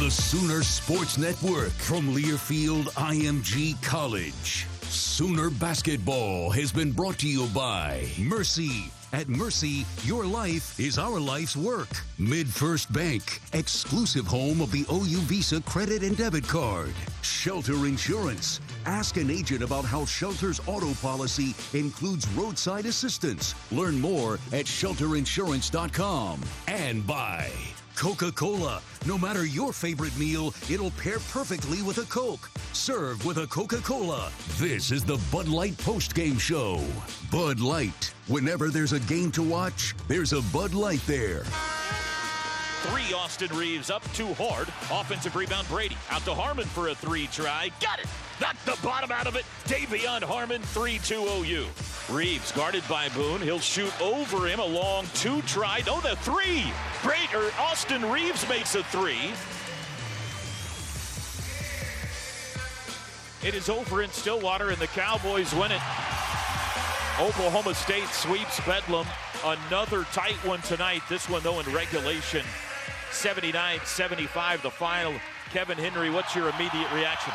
The 0.00 0.10
Sooner 0.10 0.62
Sports 0.62 1.18
Network 1.18 1.72
from 1.72 2.14
Learfield 2.14 2.84
IMG 2.94 3.80
College. 3.82 4.66
Sooner 4.84 5.50
Basketball 5.50 6.48
has 6.48 6.72
been 6.72 6.90
brought 6.90 7.18
to 7.18 7.28
you 7.28 7.46
by 7.48 8.08
Mercy. 8.18 8.90
At 9.12 9.28
Mercy, 9.28 9.84
your 10.04 10.24
life 10.24 10.80
is 10.80 10.98
our 10.98 11.20
life's 11.20 11.54
work. 11.54 11.90
MidFirst 12.18 12.90
Bank, 12.94 13.42
exclusive 13.52 14.26
home 14.26 14.62
of 14.62 14.72
the 14.72 14.86
OU 14.90 15.20
Visa 15.28 15.60
credit 15.60 16.02
and 16.02 16.16
debit 16.16 16.48
card. 16.48 16.94
Shelter 17.20 17.84
Insurance. 17.84 18.58
Ask 18.86 19.18
an 19.18 19.30
agent 19.30 19.62
about 19.62 19.84
how 19.84 20.06
Shelter's 20.06 20.60
auto 20.66 20.94
policy 21.02 21.54
includes 21.74 22.26
roadside 22.28 22.86
assistance. 22.86 23.54
Learn 23.70 24.00
more 24.00 24.34
at 24.52 24.64
shelterinsurance.com. 24.64 26.40
And 26.68 27.06
by 27.06 27.50
Coca 28.00 28.32
Cola. 28.32 28.80
No 29.04 29.18
matter 29.18 29.44
your 29.44 29.74
favorite 29.74 30.16
meal, 30.16 30.54
it'll 30.70 30.90
pair 30.92 31.18
perfectly 31.18 31.82
with 31.82 31.98
a 31.98 32.04
Coke. 32.04 32.50
Serve 32.72 33.26
with 33.26 33.36
a 33.36 33.46
Coca 33.48 33.76
Cola. 33.76 34.32
This 34.56 34.90
is 34.90 35.04
the 35.04 35.20
Bud 35.30 35.48
Light 35.48 35.76
Post 35.76 36.14
Game 36.14 36.38
Show. 36.38 36.82
Bud 37.30 37.60
Light. 37.60 38.14
Whenever 38.26 38.70
there's 38.70 38.94
a 38.94 39.00
game 39.00 39.30
to 39.32 39.42
watch, 39.42 39.94
there's 40.08 40.32
a 40.32 40.40
Bud 40.50 40.72
Light 40.72 41.02
there. 41.06 41.42
Three, 42.84 43.12
Austin 43.12 43.54
Reaves 43.54 43.90
up 43.90 44.02
too 44.14 44.32
hard. 44.32 44.68
Offensive 44.90 45.36
rebound, 45.36 45.68
Brady. 45.68 45.98
Out 46.08 46.24
to 46.24 46.32
Harmon 46.32 46.64
for 46.64 46.88
a 46.88 46.94
three 46.94 47.26
try. 47.26 47.68
Got 47.82 47.98
it! 47.98 48.06
Knocked 48.40 48.64
the 48.64 48.78
bottom 48.82 49.12
out 49.12 49.26
of 49.26 49.36
it. 49.36 49.44
De'Vion 49.64 50.22
Harmon, 50.22 50.62
3 50.62 50.98
2 51.04 51.16
OU. 51.16 51.66
Reaves 52.10 52.50
guarded 52.52 52.82
by 52.88 53.08
Boone. 53.10 53.40
He'll 53.40 53.60
shoot 53.60 53.92
over 54.00 54.46
him. 54.46 54.58
A 54.58 54.64
long 54.64 55.06
two 55.14 55.42
try. 55.42 55.82
No, 55.86 56.00
the 56.00 56.16
three. 56.16 56.64
Great, 57.02 57.32
or 57.34 57.52
Austin 57.60 58.10
Reaves 58.10 58.48
makes 58.48 58.74
a 58.74 58.82
three. 58.84 59.32
It 63.46 63.54
is 63.54 63.68
over 63.68 64.02
in 64.02 64.10
Stillwater, 64.10 64.70
and 64.70 64.78
the 64.78 64.88
Cowboys 64.88 65.54
win 65.54 65.72
it. 65.72 65.80
Oklahoma 67.20 67.74
State 67.74 68.08
sweeps 68.08 68.60
Bedlam. 68.66 69.06
Another 69.44 70.04
tight 70.12 70.36
one 70.44 70.60
tonight. 70.62 71.02
This 71.08 71.28
one, 71.28 71.42
though, 71.42 71.60
in 71.60 71.72
regulation. 71.72 72.44
79 73.12 73.80
75, 73.84 74.62
the 74.62 74.70
final. 74.70 75.14
Kevin 75.50 75.78
Henry, 75.78 76.10
what's 76.10 76.34
your 76.34 76.48
immediate 76.48 76.92
reaction? 76.92 77.32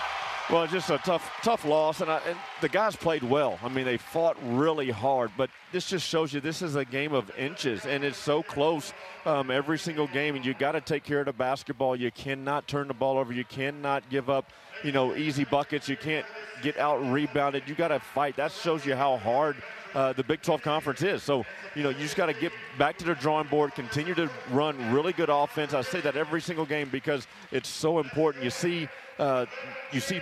Well, 0.52 0.68
just 0.68 0.92
a 0.92 1.00
tough, 1.00 1.40
tough 1.42 1.66
loss, 1.66 2.02
and, 2.02 2.12
I, 2.12 2.20
and, 2.28 2.38
the 2.62 2.70
guys 2.70 2.96
played 2.96 3.24
well. 3.24 3.58
I 3.64 3.68
mean, 3.68 3.84
they 3.84 3.98
fought 3.98 4.38
really 4.44 4.92
hard, 4.92 5.32
but 5.36 5.50
this 5.72 5.90
just 5.90 6.08
shows 6.08 6.34
you 6.34 6.40
this 6.40 6.62
is 6.62 6.76
a 6.76 6.86
game 6.86 7.14
of 7.14 7.36
inches, 7.36 7.88
and 7.88 8.04
it's 8.04 8.20
so 8.20 8.44
close 8.44 8.94
um, 9.26 9.50
every 9.50 9.80
single 9.80 10.06
game. 10.06 10.36
And 10.36 10.46
you 10.46 10.54
got 10.54 10.74
to 10.74 10.82
take 10.82 11.04
care 11.04 11.22
of 11.22 11.26
the 11.26 11.34
basketball. 11.34 11.96
You 11.96 12.12
cannot 12.12 12.68
turn 12.68 12.88
the 12.88 12.94
ball 12.94 13.18
over. 13.18 13.34
You 13.34 13.44
cannot 13.44 14.08
give 14.12 14.30
up, 14.30 14.52
you 14.84 14.92
know, 14.92 15.16
easy 15.16 15.46
buckets. 15.46 15.90
You 15.90 15.98
can't 15.98 16.28
get 16.62 16.78
out 16.78 16.98
rebounded. 17.12 17.64
You 17.66 17.74
got 17.74 17.88
to 17.88 18.00
fight. 18.00 18.36
That 18.36 18.52
shows 18.52 18.86
you 18.86 18.96
how 18.96 19.18
hard 19.18 19.56
uh, 19.96 20.14
the 20.14 20.24
Big 20.24 20.42
12 20.42 20.62
Conference 20.62 21.02
is. 21.02 21.24
So, 21.24 21.46
you 21.74 21.82
know, 21.82 21.90
you 21.90 22.00
just 22.00 22.18
got 22.18 22.28
to 22.28 22.34
get 22.34 22.52
back 22.78 22.98
to 22.98 23.06
the 23.06 23.16
drawing 23.16 23.48
board, 23.48 23.74
continue 23.74 24.14
to 24.16 24.30
run 24.52 24.92
really 24.92 25.14
good 25.14 25.30
offense. 25.30 25.74
I 25.74 25.82
say 25.82 26.02
that 26.02 26.18
every 26.18 26.42
single 26.42 26.66
game 26.66 26.90
because 26.92 27.28
it's 27.52 27.70
so 27.70 28.00
important. 28.00 28.44
You 28.44 28.50
see, 28.50 28.90
uh, 29.18 29.46
you 29.92 30.02
see 30.02 30.22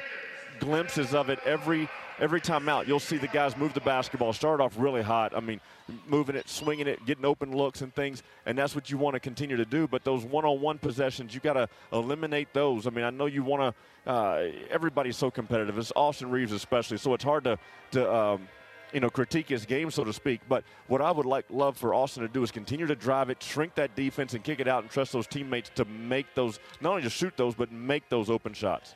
glimpses 0.60 1.14
of 1.14 1.30
it 1.30 1.40
every 1.46 1.90
every 2.20 2.40
time 2.40 2.70
out. 2.70 2.88
You'll 2.88 3.00
see 3.00 3.18
the 3.18 3.28
guys 3.28 3.58
move 3.58 3.74
the 3.74 3.82
basketball, 3.82 4.32
start 4.34 4.62
off 4.62 4.76
really 4.78 5.02
hot. 5.02 5.36
I 5.36 5.40
mean, 5.40 5.60
moving 6.08 6.36
it, 6.36 6.48
swinging 6.48 6.88
it, 6.88 7.04
getting 7.08 7.26
open 7.26 7.58
looks 7.58 7.82
and 7.82 7.94
things, 7.94 8.22
and 8.46 8.56
that's 8.56 8.76
what 8.76 8.92
you 8.92 9.00
want 9.00 9.16
to 9.16 9.20
continue 9.20 9.58
to 9.58 9.66
do. 9.66 9.88
But 9.88 10.04
those 10.04 10.24
one-on-one 10.24 10.78
possessions, 10.78 11.34
you 11.34 11.40
got 11.40 11.54
to 11.54 11.68
eliminate 11.92 12.54
those. 12.54 12.86
I 12.86 12.92
mean, 12.92 13.04
I 13.04 13.10
know 13.10 13.26
you 13.26 13.44
want 13.44 13.76
to. 14.06 14.10
Uh, 14.10 14.52
everybody's 14.70 15.18
so 15.18 15.32
competitive. 15.32 15.78
It's 15.78 15.92
Austin 15.96 16.30
Reaves 16.30 16.52
especially, 16.52 16.98
so 16.98 17.14
it's 17.16 17.24
hard 17.24 17.44
to 17.46 17.58
to. 17.92 18.14
Um, 18.14 18.48
you 18.94 19.00
know, 19.00 19.10
critique 19.10 19.50
his 19.50 19.66
game, 19.66 19.90
so 19.92 20.04
to 20.04 20.14
speak. 20.14 20.42
But 20.48 20.64
what 20.88 21.02
I 21.02 21.12
would 21.12 21.26
like 21.26 21.46
love 21.50 21.76
for 21.78 21.94
Austin 21.94 22.24
to 22.24 22.30
do 22.30 22.44
is 22.44 22.52
continue 22.52 22.86
to 22.86 22.96
drive 22.96 23.30
it, 23.30 23.42
shrink 23.42 23.76
that 23.76 23.96
defense, 23.96 24.34
and 24.34 24.44
kick 24.44 24.60
it 24.60 24.68
out, 24.68 24.84
and 24.84 24.92
trust 24.92 25.12
those 25.12 25.28
teammates 25.28 25.72
to 25.76 25.86
make 25.86 26.34
those 26.36 26.60
not 26.80 26.92
only 26.92 27.02
just 27.02 27.16
shoot 27.16 27.36
those, 27.36 27.56
but 27.56 27.72
make 27.72 28.08
those 28.10 28.30
open 28.30 28.54
shots. 28.54 28.96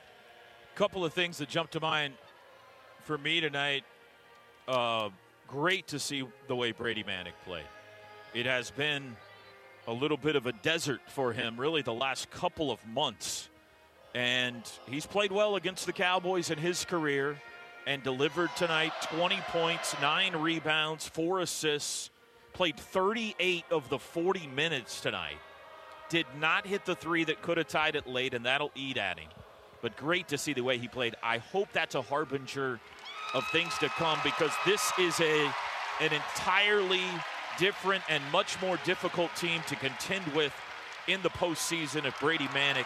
A 0.74 0.78
Couple 0.78 1.03
of 1.03 1.13
things 1.13 1.40
that 1.40 1.50
jump 1.50 1.72
to 1.72 1.80
mind 1.80 2.14
for 3.02 3.17
me 3.17 3.41
tonight. 3.41 3.84
Uh, 4.67 5.09
great 5.47 5.88
to 5.88 5.99
see 5.99 6.28
the 6.47 6.55
way 6.55 6.72
Brady 6.72 7.03
Manek 7.03 7.34
played. 7.46 7.66
It 8.34 8.46
has 8.46 8.70
been 8.70 9.16
a 9.88 9.94
little 9.94 10.17
bit 10.17 10.35
of 10.35 10.46
a 10.46 10.52
desert 10.52 11.02
for 11.08 11.34
him, 11.34 11.59
really, 11.59 11.82
the 11.82 11.94
last 11.94 12.29
couple 12.29 12.70
of 12.70 12.85
months. 12.85 13.49
And 14.14 14.61
he's 14.88 15.05
played 15.05 15.32
well 15.32 15.55
against 15.55 15.85
the 15.85 15.94
Cowboys 15.94 16.52
in 16.52 16.58
his 16.58 16.85
career 16.85 17.38
and 17.87 18.03
delivered 18.03 18.53
tonight 18.57 18.91
20 19.03 19.39
points, 19.47 19.95
nine 20.01 20.35
rebounds, 20.35 21.07
four 21.07 21.39
assists, 21.39 22.09
played 22.51 22.78
38 22.78 23.63
of 23.72 23.87
the 23.87 23.97
40 23.97 24.45
minutes 24.47 24.99
tonight. 24.99 25.37
Did 26.09 26.25
not 26.39 26.67
hit 26.67 26.85
the 26.85 26.95
three 26.95 27.23
that 27.23 27.41
could 27.41 27.57
have 27.57 27.67
tied 27.67 27.95
it 27.95 28.05
late, 28.05 28.34
and 28.34 28.45
that'll 28.45 28.72
eat 28.75 28.97
at 28.97 29.17
him. 29.17 29.29
But 29.81 29.95
great 29.95 30.28
to 30.29 30.37
see 30.37 30.53
the 30.53 30.61
way 30.61 30.78
he 30.78 30.87
played. 30.87 31.16
I 31.23 31.37
hope 31.37 31.69
that's 31.72 31.95
a 31.95 32.01
harbinger 32.01 32.79
of 33.34 33.47
things 33.51 33.78
to 33.79 33.87
come 33.89 34.19
because 34.23 34.51
this 34.66 34.91
is 34.99 35.19
a 35.22 35.45
an 35.99 36.13
entirely 36.13 37.01
different 37.57 38.03
and 38.07 38.22
much 38.31 38.61
more 38.61 38.78
difficult 38.85 39.35
team 39.35 39.61
to 39.67 39.75
contend 39.75 40.28
with 40.35 40.53
in 41.07 41.22
the 41.23 41.29
postseason 41.29 42.05
if 42.05 42.19
Brady 42.19 42.47
Manek 42.47 42.85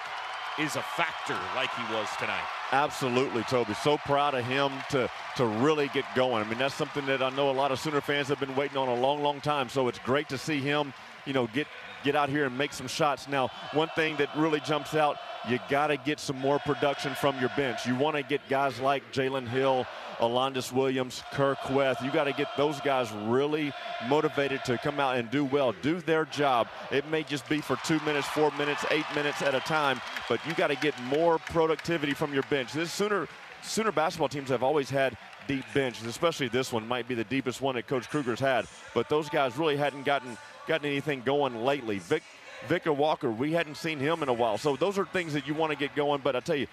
is 0.57 0.77
a 0.77 0.81
factor 0.81 1.37
like 1.55 1.69
he 1.75 1.93
was 1.93 2.07
tonight. 2.17 2.47
Absolutely, 2.71 3.43
Toby. 3.43 3.73
So 3.73 3.97
proud 3.97 4.33
of 4.33 4.45
him 4.45 4.71
to 4.91 5.09
to 5.35 5.45
really 5.45 5.89
get 5.89 6.05
going. 6.15 6.43
I 6.43 6.47
mean, 6.47 6.57
that's 6.57 6.75
something 6.75 7.05
that 7.05 7.21
I 7.21 7.29
know 7.29 7.49
a 7.49 7.51
lot 7.51 7.71
of 7.71 7.79
Sooner 7.79 8.01
fans 8.01 8.29
have 8.29 8.39
been 8.39 8.55
waiting 8.55 8.77
on 8.77 8.87
a 8.87 8.95
long, 8.95 9.21
long 9.21 9.41
time. 9.41 9.69
So 9.69 9.87
it's 9.87 9.99
great 9.99 10.29
to 10.29 10.37
see 10.37 10.59
him, 10.59 10.93
you 11.25 11.33
know, 11.33 11.47
get 11.47 11.67
get 12.03 12.15
out 12.15 12.29
here 12.29 12.45
and 12.45 12.57
make 12.57 12.73
some 12.73 12.87
shots. 12.87 13.27
Now, 13.27 13.49
one 13.73 13.89
thing 13.95 14.15
that 14.17 14.29
really 14.35 14.59
jumps 14.59 14.95
out, 14.95 15.17
you 15.47 15.59
got 15.69 15.87
to 15.87 15.97
get 15.97 16.19
some 16.19 16.37
more 16.37 16.59
production 16.59 17.15
from 17.15 17.39
your 17.39 17.49
bench. 17.55 17.85
You 17.85 17.95
want 17.95 18.15
to 18.15 18.23
get 18.23 18.47
guys 18.49 18.79
like 18.79 19.11
Jalen 19.11 19.47
Hill, 19.47 19.85
Alondes 20.19 20.71
Williams, 20.71 21.23
Kur 21.31 21.55
Kuath. 21.55 22.03
You 22.03 22.11
got 22.11 22.25
to 22.25 22.33
get 22.33 22.47
those 22.57 22.79
guys 22.81 23.11
really 23.25 23.73
motivated 24.07 24.63
to 24.65 24.77
come 24.77 24.99
out 24.99 25.17
and 25.17 25.31
do 25.31 25.43
well, 25.43 25.73
do 25.81 25.99
their 25.99 26.25
job. 26.25 26.67
It 26.91 27.07
may 27.07 27.23
just 27.23 27.49
be 27.49 27.59
for 27.59 27.77
two 27.83 27.99
minutes, 28.01 28.27
four 28.27 28.51
minutes, 28.51 28.85
eight 28.91 29.05
minutes 29.15 29.41
at 29.41 29.55
a 29.55 29.59
time, 29.61 29.99
but 30.29 30.39
you 30.45 30.53
got 30.53 30.67
to 30.67 30.75
get 30.75 30.93
more 31.03 31.39
productivity 31.39 32.13
from 32.13 32.33
your 32.33 32.43
bench. 32.43 32.73
This 32.73 32.91
Sooner 32.91 33.27
Sooner 33.63 33.91
basketball 33.91 34.29
teams 34.29 34.49
have 34.49 34.63
always 34.63 34.89
had 34.89 35.15
deep 35.51 35.65
benches, 35.73 36.05
especially 36.05 36.47
this 36.47 36.71
one 36.71 36.87
might 36.87 37.09
be 37.09 37.13
the 37.13 37.25
deepest 37.25 37.59
one 37.59 37.75
that 37.75 37.85
Coach 37.85 38.09
Kruger's 38.09 38.39
had. 38.39 38.65
But 38.93 39.09
those 39.09 39.27
guys 39.27 39.57
really 39.57 39.75
hadn't 39.75 40.03
gotten 40.03 40.37
gotten 40.65 40.87
anything 40.87 41.23
going 41.23 41.65
lately. 41.65 41.99
Vic 41.99 42.23
Victor 42.69 42.91
Iwuakor, 42.91 43.35
we 43.35 43.51
hadn't 43.51 43.75
seen 43.75 43.99
him 43.99 44.23
in 44.23 44.29
a 44.29 44.33
while. 44.33 44.57
So 44.57 44.77
those 44.77 44.97
are 44.97 45.05
things 45.05 45.33
that 45.33 45.47
you 45.47 45.53
want 45.53 45.73
to 45.73 45.77
get 45.77 45.93
going. 45.93 46.21
But 46.23 46.37
I 46.37 46.39
tell 46.39 46.55
you, 46.55 46.67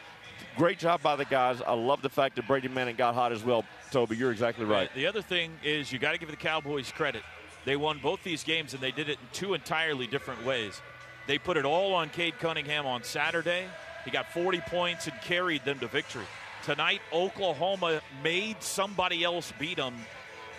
great 0.56 0.78
job 0.78 1.02
by 1.02 1.16
the 1.16 1.25
guys. 1.25 1.60
I 1.60 1.72
love 1.72 2.02
the 2.02 2.08
fact 2.08 2.36
that 2.36 2.46
Brady 2.46 2.69
Manek 2.69 2.96
got 2.96 3.16
hot 3.16 3.32
as 3.32 3.42
well. 3.42 3.64
Toby, 3.90 4.16
you're 4.16 4.30
exactly 4.30 4.64
right. 4.64 4.94
The 4.94 5.06
other 5.06 5.22
thing 5.22 5.50
is 5.64 5.90
you 5.90 5.98
got 5.98 6.12
to 6.12 6.19
give 6.19 6.30
the 6.30 6.36
Cowboys 6.36 6.92
credit. 6.92 7.22
They 7.64 7.75
won 7.75 7.98
both 8.00 8.22
these 8.22 8.44
games 8.44 8.75
and 8.75 8.82
they 8.82 8.92
did 8.92 9.08
it 9.08 9.19
in 9.20 9.26
two 9.32 9.54
entirely 9.54 10.06
different 10.06 10.44
ways. 10.44 10.80
They 11.26 11.38
put 11.38 11.56
it 11.56 11.64
all 11.64 11.94
on 11.94 12.10
Cade 12.10 12.38
Cunningham 12.38 12.86
on 12.86 13.02
Saturday. 13.02 13.64
He 14.04 14.12
got 14.12 14.30
40 14.32 14.60
points 14.60 15.08
and 15.08 15.20
carried 15.22 15.64
them 15.64 15.80
to 15.80 15.88
victory. 15.88 16.26
Tonight, 16.69 17.00
Oklahoma 17.15 18.03
made 18.23 18.62
somebody 18.62 19.25
else 19.25 19.55
beat 19.59 19.79
them. 19.79 19.94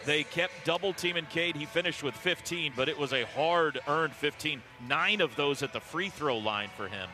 They 0.08 0.24
kept 0.24 0.66
double 0.66 0.92
teaming 0.92 1.28
Cade. 1.28 1.56
He 1.56 1.68
finished 1.68 2.02
with 2.02 2.16
15, 2.16 2.74
but 2.76 2.90
it 2.90 2.98
was 2.98 3.14
a 3.14 3.26
hard 3.26 3.80
earned 3.88 4.14
15. 4.14 4.60
Nine 4.88 5.22
of 5.22 5.36
those 5.36 5.62
at 5.62 5.72
the 5.72 5.80
free 5.80 6.10
throw 6.10 6.40
line 6.40 6.72
for 6.76 6.88
him. 6.88 7.08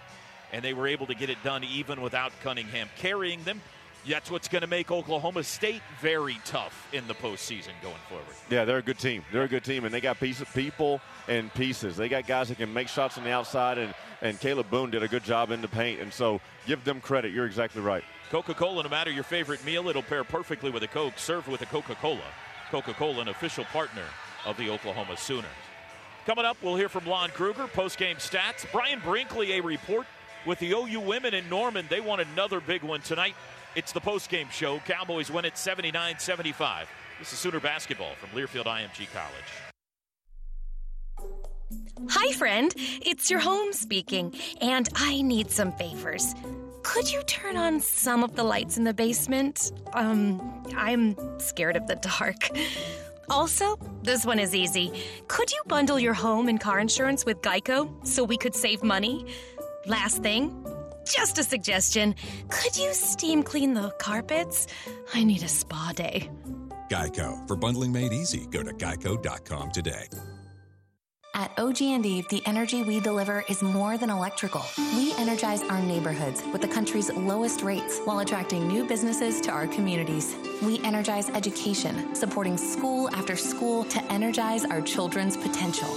And 0.53 0.63
they 0.63 0.73
were 0.73 0.87
able 0.87 1.07
to 1.07 1.13
get 1.13 1.29
it 1.29 1.43
done 1.43 1.65
even 1.65 1.99
without 1.99 2.31
Cunningham 2.41 2.87
carrying 2.95 3.43
them. 3.43 3.59
That's 4.07 4.31
what's 4.31 4.47
going 4.47 4.61
to 4.61 4.67
make 4.67 4.89
Oklahoma 4.89 5.43
State 5.43 5.81
very 5.99 6.37
tough 6.45 6.87
in 6.93 7.05
the 7.09 7.15
postseason 7.15 7.73
going 7.81 7.95
forward. 8.07 8.33
Yeah, 8.49 8.63
they're 8.63 8.77
a 8.77 8.81
good 8.81 8.99
team. 8.99 9.25
They're 9.33 9.43
a 9.43 9.49
good 9.49 9.65
team, 9.65 9.83
and 9.83 9.93
they 9.93 9.99
got 9.99 10.21
piece 10.21 10.41
people 10.53 11.01
and 11.27 11.53
pieces. 11.53 11.97
They 11.97 12.07
got 12.07 12.27
guys 12.27 12.47
that 12.47 12.59
can 12.59 12.73
make 12.73 12.87
shots 12.87 13.17
on 13.17 13.25
the 13.25 13.31
outside, 13.31 13.77
and, 13.77 13.93
and 14.21 14.39
Kalib 14.39 14.69
Boone 14.69 14.89
did 14.89 15.03
a 15.03 15.09
good 15.09 15.25
job 15.25 15.51
in 15.51 15.61
the 15.61 15.67
paint. 15.67 15.99
And 15.99 16.13
so 16.13 16.39
give 16.65 16.85
them 16.85 17.01
credit. 17.01 17.33
You're 17.33 17.45
exactly 17.45 17.81
right. 17.81 18.05
Coca 18.31 18.53
Cola, 18.53 18.83
no 18.83 18.89
matter 18.89 19.11
your 19.11 19.23
favorite 19.23 19.63
meal, 19.63 19.87
it'll 19.87 20.01
pair 20.01 20.23
perfectly 20.23 20.71
with 20.71 20.83
a 20.83 20.87
Coke, 20.87 21.17
served 21.17 21.47
with 21.47 21.61
a 21.61 21.65
Coca 21.67 21.95
Cola. 21.95 22.23
Coca 22.71 22.93
Cola, 22.93 23.21
an 23.21 23.27
official 23.27 23.65
partner 23.65 24.03
of 24.45 24.57
the 24.57 24.69
Oklahoma 24.69 25.15
Sooners. 25.15 25.45
Coming 26.25 26.45
up, 26.45 26.57
we'll 26.63 26.75
hear 26.75 26.89
from 26.89 27.05
Lon 27.05 27.29
Kruger, 27.29 27.67
post 27.67 27.99
game 27.99 28.17
stats. 28.17 28.65
Brian 28.71 28.99
Brinkley, 28.99 29.53
a 29.53 29.61
report 29.61 30.07
with 30.45 30.57
the 30.57 30.71
OU 30.71 31.01
women 31.01 31.35
in 31.35 31.47
Norman. 31.49 31.85
They 31.87 32.01
won 32.01 32.19
another 32.19 32.59
big 32.59 32.81
one 32.81 33.01
tonight. 33.01 33.35
It's 33.75 33.91
the 33.91 34.01
post 34.01 34.29
game 34.29 34.47
show. 34.51 34.79
Cowboys 34.79 35.29
win 35.29 35.45
it 35.45 35.57
79 35.57 36.17
75. 36.17 36.87
This 37.19 37.31
is 37.31 37.39
Sooner 37.39 37.59
basketball 37.59 38.15
from 38.15 38.29
Learfield 38.29 38.65
IMG 38.65 39.07
College. 39.13 39.69
Hi, 42.09 42.33
friend. 42.33 42.73
It's 42.75 43.29
your 43.29 43.39
home 43.39 43.71
speaking, 43.71 44.33
and 44.61 44.89
I 44.95 45.21
need 45.21 45.51
some 45.51 45.71
favors. 45.73 46.33
Could 46.85 47.11
you 47.11 47.23
turn 47.23 47.57
on 47.57 47.79
some 47.79 48.23
of 48.23 48.35
the 48.35 48.43
lights 48.43 48.77
in 48.77 48.83
the 48.83 48.93
basement? 48.93 49.71
Um, 49.93 50.63
I'm 50.77 51.17
scared 51.39 51.75
of 51.75 51.87
the 51.87 51.95
dark. 51.95 52.49
Also, 53.27 53.77
this 54.03 54.23
one 54.23 54.37
is 54.37 54.53
easy. 54.53 54.93
Could 55.27 55.51
you 55.51 55.59
bundle 55.65 55.99
your 55.99 56.13
home 56.13 56.47
and 56.47 56.59
car 56.59 56.79
insurance 56.79 57.25
with 57.25 57.41
Geico 57.41 57.89
so 58.05 58.23
we 58.23 58.37
could 58.37 58.53
save 58.53 58.83
money? 58.83 59.25
Last 59.87 60.21
thing, 60.21 60.63
just 61.11 61.39
a 61.39 61.43
suggestion. 61.43 62.13
Could 62.49 62.77
you 62.77 62.93
steam 62.93 63.41
clean 63.41 63.73
the 63.73 63.89
carpets? 63.97 64.67
I 65.11 65.23
need 65.23 65.41
a 65.41 65.47
spa 65.47 65.91
day. 65.95 66.29
Geico. 66.91 67.47
For 67.47 67.57
bundling 67.57 67.93
made 67.93 68.13
easy, 68.13 68.45
go 68.51 68.61
to 68.61 68.71
geico.com 68.71 69.71
today. 69.71 70.07
At 71.37 71.51
OG&E, 71.57 72.21
the 72.29 72.41
energy 72.45 72.81
we 72.81 73.01
deliver 73.01 73.43
is 73.49 73.61
more 73.61 73.97
than 73.97 74.09
electrical. 74.09 74.63
We 74.95 75.13
energize 75.17 75.63
our 75.63 75.81
neighborhoods 75.81 76.41
with 76.53 76.61
the 76.61 76.67
country's 76.69 77.11
lowest 77.11 77.61
rates 77.61 77.99
while 78.05 78.19
attracting 78.19 78.69
new 78.69 78.87
businesses 78.87 79.41
to 79.41 79.51
our 79.51 79.67
communities. 79.67 80.33
We 80.63 80.79
energize 80.85 81.29
education, 81.29 82.15
supporting 82.15 82.55
school 82.55 83.09
after 83.13 83.35
school 83.35 83.83
to 83.83 84.01
energize 84.05 84.63
our 84.63 84.79
children's 84.79 85.35
potential. 85.35 85.89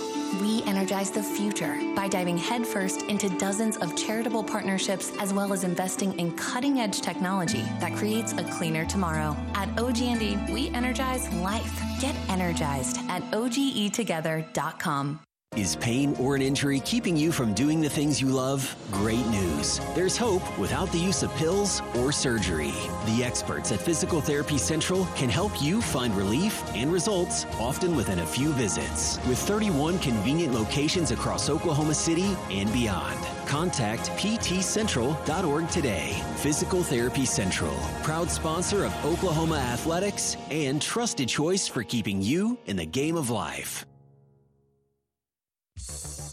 We 0.42 0.64
energize 0.64 1.12
the 1.12 1.22
future 1.22 1.78
by 1.94 2.08
diving 2.08 2.36
headfirst 2.36 3.02
into 3.02 3.28
dozens 3.38 3.76
of 3.76 3.94
charitable 3.94 4.42
partnerships 4.42 5.12
as 5.20 5.32
well 5.32 5.52
as 5.52 5.62
investing 5.62 6.18
in 6.18 6.36
cutting-edge 6.36 7.00
technology 7.00 7.62
that 7.78 7.94
creates 7.94 8.32
a 8.32 8.42
cleaner 8.42 8.84
tomorrow. 8.84 9.36
At 9.54 9.68
OG&E, 9.78 10.36
we 10.50 10.70
energize 10.70 11.32
life. 11.34 11.80
Get 12.00 12.16
energized 12.28 12.98
at 13.08 13.22
ogetogether.com. 13.30 15.20
Is 15.58 15.74
pain 15.74 16.14
or 16.20 16.36
an 16.36 16.42
injury 16.42 16.78
keeping 16.78 17.16
you 17.16 17.32
from 17.32 17.52
doing 17.52 17.80
the 17.80 17.90
things 17.90 18.20
you 18.20 18.28
love? 18.28 18.76
Great 18.92 19.26
news. 19.26 19.80
There's 19.92 20.16
hope 20.16 20.56
without 20.56 20.92
the 20.92 20.98
use 20.98 21.24
of 21.24 21.34
pills 21.34 21.82
or 21.96 22.12
surgery. 22.12 22.72
The 23.06 23.24
experts 23.24 23.72
at 23.72 23.80
Physical 23.80 24.20
Therapy 24.20 24.56
Central 24.56 25.06
can 25.16 25.28
help 25.28 25.60
you 25.60 25.82
find 25.82 26.14
relief 26.16 26.62
and 26.76 26.92
results, 26.92 27.44
often 27.58 27.96
within 27.96 28.20
a 28.20 28.26
few 28.26 28.52
visits. 28.52 29.18
With 29.26 29.38
31 29.38 29.98
convenient 29.98 30.54
locations 30.54 31.10
across 31.10 31.50
Oklahoma 31.50 31.94
City 31.94 32.36
and 32.50 32.72
beyond. 32.72 33.18
Contact 33.48 34.10
ptcentral.org 34.10 35.68
today. 35.70 36.22
Physical 36.36 36.84
Therapy 36.84 37.24
Central, 37.24 37.74
proud 38.04 38.30
sponsor 38.30 38.84
of 38.84 39.04
Oklahoma 39.04 39.56
Athletics 39.56 40.36
and 40.52 40.80
trusted 40.80 41.28
choice 41.28 41.66
for 41.66 41.82
keeping 41.82 42.22
you 42.22 42.56
in 42.66 42.76
the 42.76 42.86
game 42.86 43.16
of 43.16 43.28
life. 43.28 43.87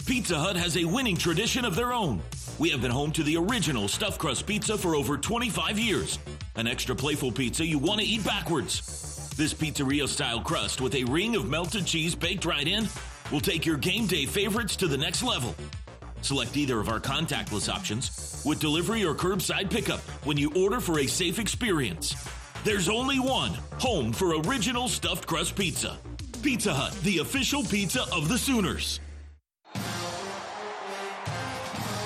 Pizza 0.06 0.38
Hut 0.38 0.56
has 0.56 0.78
a 0.78 0.86
winning 0.86 1.18
tradition 1.18 1.66
of 1.66 1.76
their 1.76 1.92
own. 1.92 2.22
We 2.60 2.70
have 2.70 2.80
been 2.80 2.92
home 2.92 3.12
to 3.14 3.24
the 3.24 3.38
original 3.38 3.88
stuffed 3.88 4.20
crust 4.20 4.46
pizza 4.46 4.78
for 4.78 4.96
over 4.96 5.18
25 5.18 5.80
years. 5.80 6.20
An 6.56 6.68
extra 6.68 6.96
playful 6.96 7.32
pizza 7.32 7.66
you 7.66 7.80
want 7.80 8.02
to 8.02 8.06
eat 8.06 8.24
backwards. 8.24 9.34
This 9.36 9.52
pizzeria 9.52 10.08
style 10.08 10.42
crust 10.42 10.80
with 10.80 10.94
a 10.94 11.06
ring 11.06 11.36
of 11.36 11.50
melted 11.50 11.88
cheese 11.88 12.14
baked 12.14 12.46
right 12.46 12.68
in 12.68 12.88
will 13.32 13.40
take 13.40 13.66
your 13.66 13.78
game 13.78 14.06
day 14.06 14.28
favorites 14.28 14.76
to 14.76 14.88
the 14.88 14.98
next 14.98 15.24
level. 15.24 15.56
Select 16.22 16.56
either 16.56 16.80
of 16.80 16.88
our 16.88 17.00
contactless 17.00 17.68
options 17.68 18.44
with 18.46 18.60
delivery 18.60 19.04
or 19.04 19.16
curbside 19.16 19.72
pickup 19.72 20.02
when 20.24 20.38
you 20.38 20.54
order 20.54 20.80
for 20.80 21.00
a 21.00 21.08
safe 21.08 21.40
experience. 21.40 22.16
There's 22.64 22.90
only 22.90 23.20
one 23.20 23.54
home 23.80 24.14
for 24.14 24.40
original 24.42 24.88
stuffed 24.88 25.26
crust 25.26 25.56
pizza. 25.56 25.98
Pizza 26.44 26.76
Hut, 26.76 26.94
the 27.02 27.18
official 27.18 27.64
pizza 27.64 28.04
of 28.14 28.30
the 28.30 28.38
Sooners. 28.38 29.00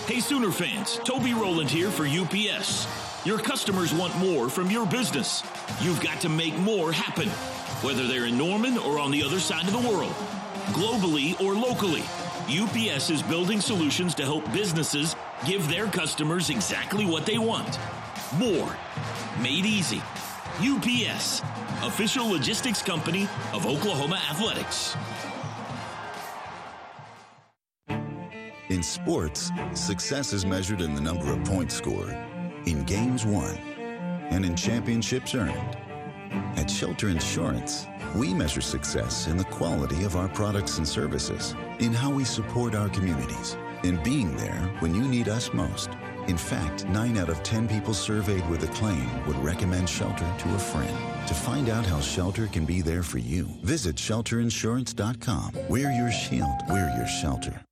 Hey, 0.09 0.21
Sooner 0.21 0.49
fans, 0.49 0.99
Toby 1.03 1.35
Rowland 1.35 1.69
here 1.69 1.91
for 1.91 2.07
UPS. 2.07 2.87
Your 3.27 3.37
customers 3.37 3.93
want 3.93 4.17
more 4.17 4.49
from 4.49 4.71
your 4.71 4.87
business. 4.87 5.43
You've 5.81 6.01
got 6.01 6.19
to 6.21 6.29
make 6.29 6.57
more 6.57 6.91
happen, 6.91 7.29
whether 7.85 8.07
they're 8.07 8.25
in 8.25 8.35
Norman 8.35 8.79
or 8.79 8.97
on 8.97 9.11
the 9.11 9.21
other 9.21 9.39
side 9.39 9.67
of 9.67 9.71
the 9.71 9.87
world, 9.87 10.13
globally 10.73 11.39
or 11.39 11.53
locally. 11.53 12.01
UPS 12.49 13.11
is 13.11 13.21
building 13.21 13.61
solutions 13.61 14.15
to 14.15 14.23
help 14.23 14.51
businesses 14.51 15.15
give 15.45 15.69
their 15.69 15.85
customers 15.85 16.49
exactly 16.49 17.05
what 17.05 17.27
they 17.27 17.37
want 17.37 17.77
more. 18.39 18.75
Made 19.39 19.67
easy. 19.67 20.01
UPS, 20.59 21.43
official 21.83 22.27
logistics 22.27 22.81
company 22.81 23.29
of 23.53 23.67
Oklahoma 23.67 24.19
Athletics. 24.27 24.95
In 28.79 28.83
sports, 28.83 29.51
success 29.74 30.31
is 30.31 30.45
measured 30.45 30.79
in 30.79 30.95
the 30.95 31.01
number 31.01 31.33
of 31.33 31.43
points 31.43 31.75
scored, 31.75 32.17
in 32.65 32.86
games 32.86 33.25
won, 33.25 33.57
and 34.29 34.45
in 34.45 34.55
championships 34.55 35.36
earned. 35.36 35.77
At 36.55 36.71
Shelter 36.71 37.09
Insurance, 37.09 37.88
we 38.15 38.33
measure 38.33 38.62
success 38.62 39.27
in 39.27 39.36
the 39.36 39.43
quality 39.43 40.05
of 40.05 40.15
our 40.15 40.29
products 40.29 40.77
and 40.77 40.88
services, 40.88 41.55
in 41.79 41.91
how 41.91 42.09
we 42.09 42.24
support 42.24 42.74
our 42.74 42.88
communities, 42.88 43.57
in 43.83 44.01
being 44.01 44.33
there 44.38 44.74
when 44.79 44.95
you 44.95 45.01
need 45.01 45.27
us 45.27 45.51
most. 45.53 45.89
In 46.27 46.38
fact, 46.38 46.88
9 46.88 47.17
out 47.17 47.27
of 47.27 47.43
10 47.43 47.67
people 47.67 47.93
surveyed 47.93 48.50
with 48.50 48.63
a 48.63 48.67
claim 48.67 49.09
would 49.25 49.43
recommend 49.43 49.89
Shelter 49.89 50.33
to 50.39 50.55
a 50.55 50.57
friend. 50.57 51.27
To 51.27 51.33
find 51.33 51.67
out 51.67 51.86
how 51.86 52.00
Shelter 52.00 52.48
can 52.48 52.63
be 52.63 52.81
there 52.81 53.03
for 53.03 53.17
you, 53.17 53.50
visit 53.62 53.98
shelterinsurance.com. 53.98 55.51
We're 55.67 55.91
your 55.91 56.13
shield, 56.13 56.62
we're 56.69 56.95
your 56.95 57.07
shelter. 57.07 57.65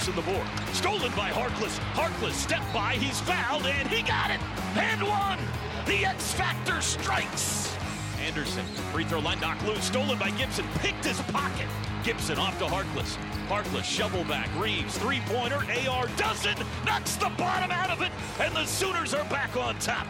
Anderson 0.00 0.16
the 0.16 0.32
board. 0.32 0.46
Stolen 0.72 1.12
by 1.14 1.28
Harkless. 1.28 1.78
Harkless 1.92 2.32
step 2.32 2.62
by. 2.72 2.94
He's 2.94 3.20
fouled 3.20 3.66
and 3.66 3.86
he 3.86 4.00
got 4.00 4.30
it. 4.30 4.40
And 4.74 5.02
one. 5.02 5.38
The 5.84 6.06
X 6.06 6.32
Factor 6.32 6.80
strikes. 6.80 7.76
Anderson, 8.24 8.64
free 8.92 9.04
throw 9.04 9.18
line 9.18 9.38
knocked 9.40 9.66
loose. 9.66 9.84
Stolen 9.84 10.18
by 10.18 10.30
Gibson. 10.30 10.64
Picked 10.76 11.04
his 11.04 11.20
pocket. 11.32 11.68
Gibson 12.02 12.38
off 12.38 12.58
to 12.60 12.64
Harkless. 12.64 13.18
Harkless 13.46 13.84
shovel 13.84 14.24
back. 14.24 14.48
Reaves 14.58 14.96
three 14.96 15.20
pointer. 15.26 15.62
AR 15.90 16.06
doesn't. 16.16 16.58
Knocks 16.86 17.16
the 17.16 17.30
bottom 17.36 17.70
out 17.70 17.90
of 17.90 18.00
it. 18.00 18.10
And 18.40 18.56
the 18.56 18.64
Sooners 18.64 19.12
are 19.12 19.28
back 19.28 19.54
on 19.54 19.78
top. 19.80 20.06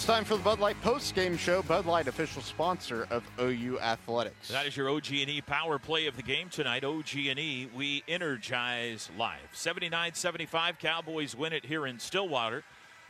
It's 0.00 0.06
time 0.06 0.24
for 0.24 0.38
the 0.38 0.42
Bud 0.42 0.60
Light 0.60 0.80
post-game 0.80 1.36
show. 1.36 1.60
Bud 1.60 1.84
Light, 1.84 2.08
official 2.08 2.40
sponsor 2.40 3.06
of 3.10 3.22
OU 3.38 3.80
Athletics. 3.80 4.48
That 4.48 4.64
is 4.66 4.74
your 4.74 4.88
OG&E 4.88 5.42
power 5.42 5.78
play 5.78 6.06
of 6.06 6.16
the 6.16 6.22
game 6.22 6.48
tonight. 6.48 6.84
OG&E, 6.84 7.68
we 7.76 8.02
energize 8.08 9.10
live. 9.18 9.36
79-75, 9.52 10.78
Cowboys 10.78 11.36
win 11.36 11.52
it 11.52 11.66
here 11.66 11.86
in 11.86 11.98
Stillwater. 11.98 12.64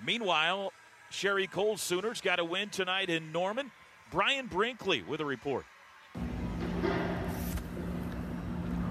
Meanwhile, 0.05 0.73
Sherri 1.11 1.47
Coale 1.47 1.77
Sooners 1.77 2.21
got 2.21 2.41
a 2.41 2.45
win 2.45 2.71
tonight 2.71 3.09
in 3.09 3.31
Norman. 3.31 3.71
Brian 4.11 4.49
Brinkley 4.49 5.05
with 5.05 5.21
a 5.21 5.25
report. 5.25 5.67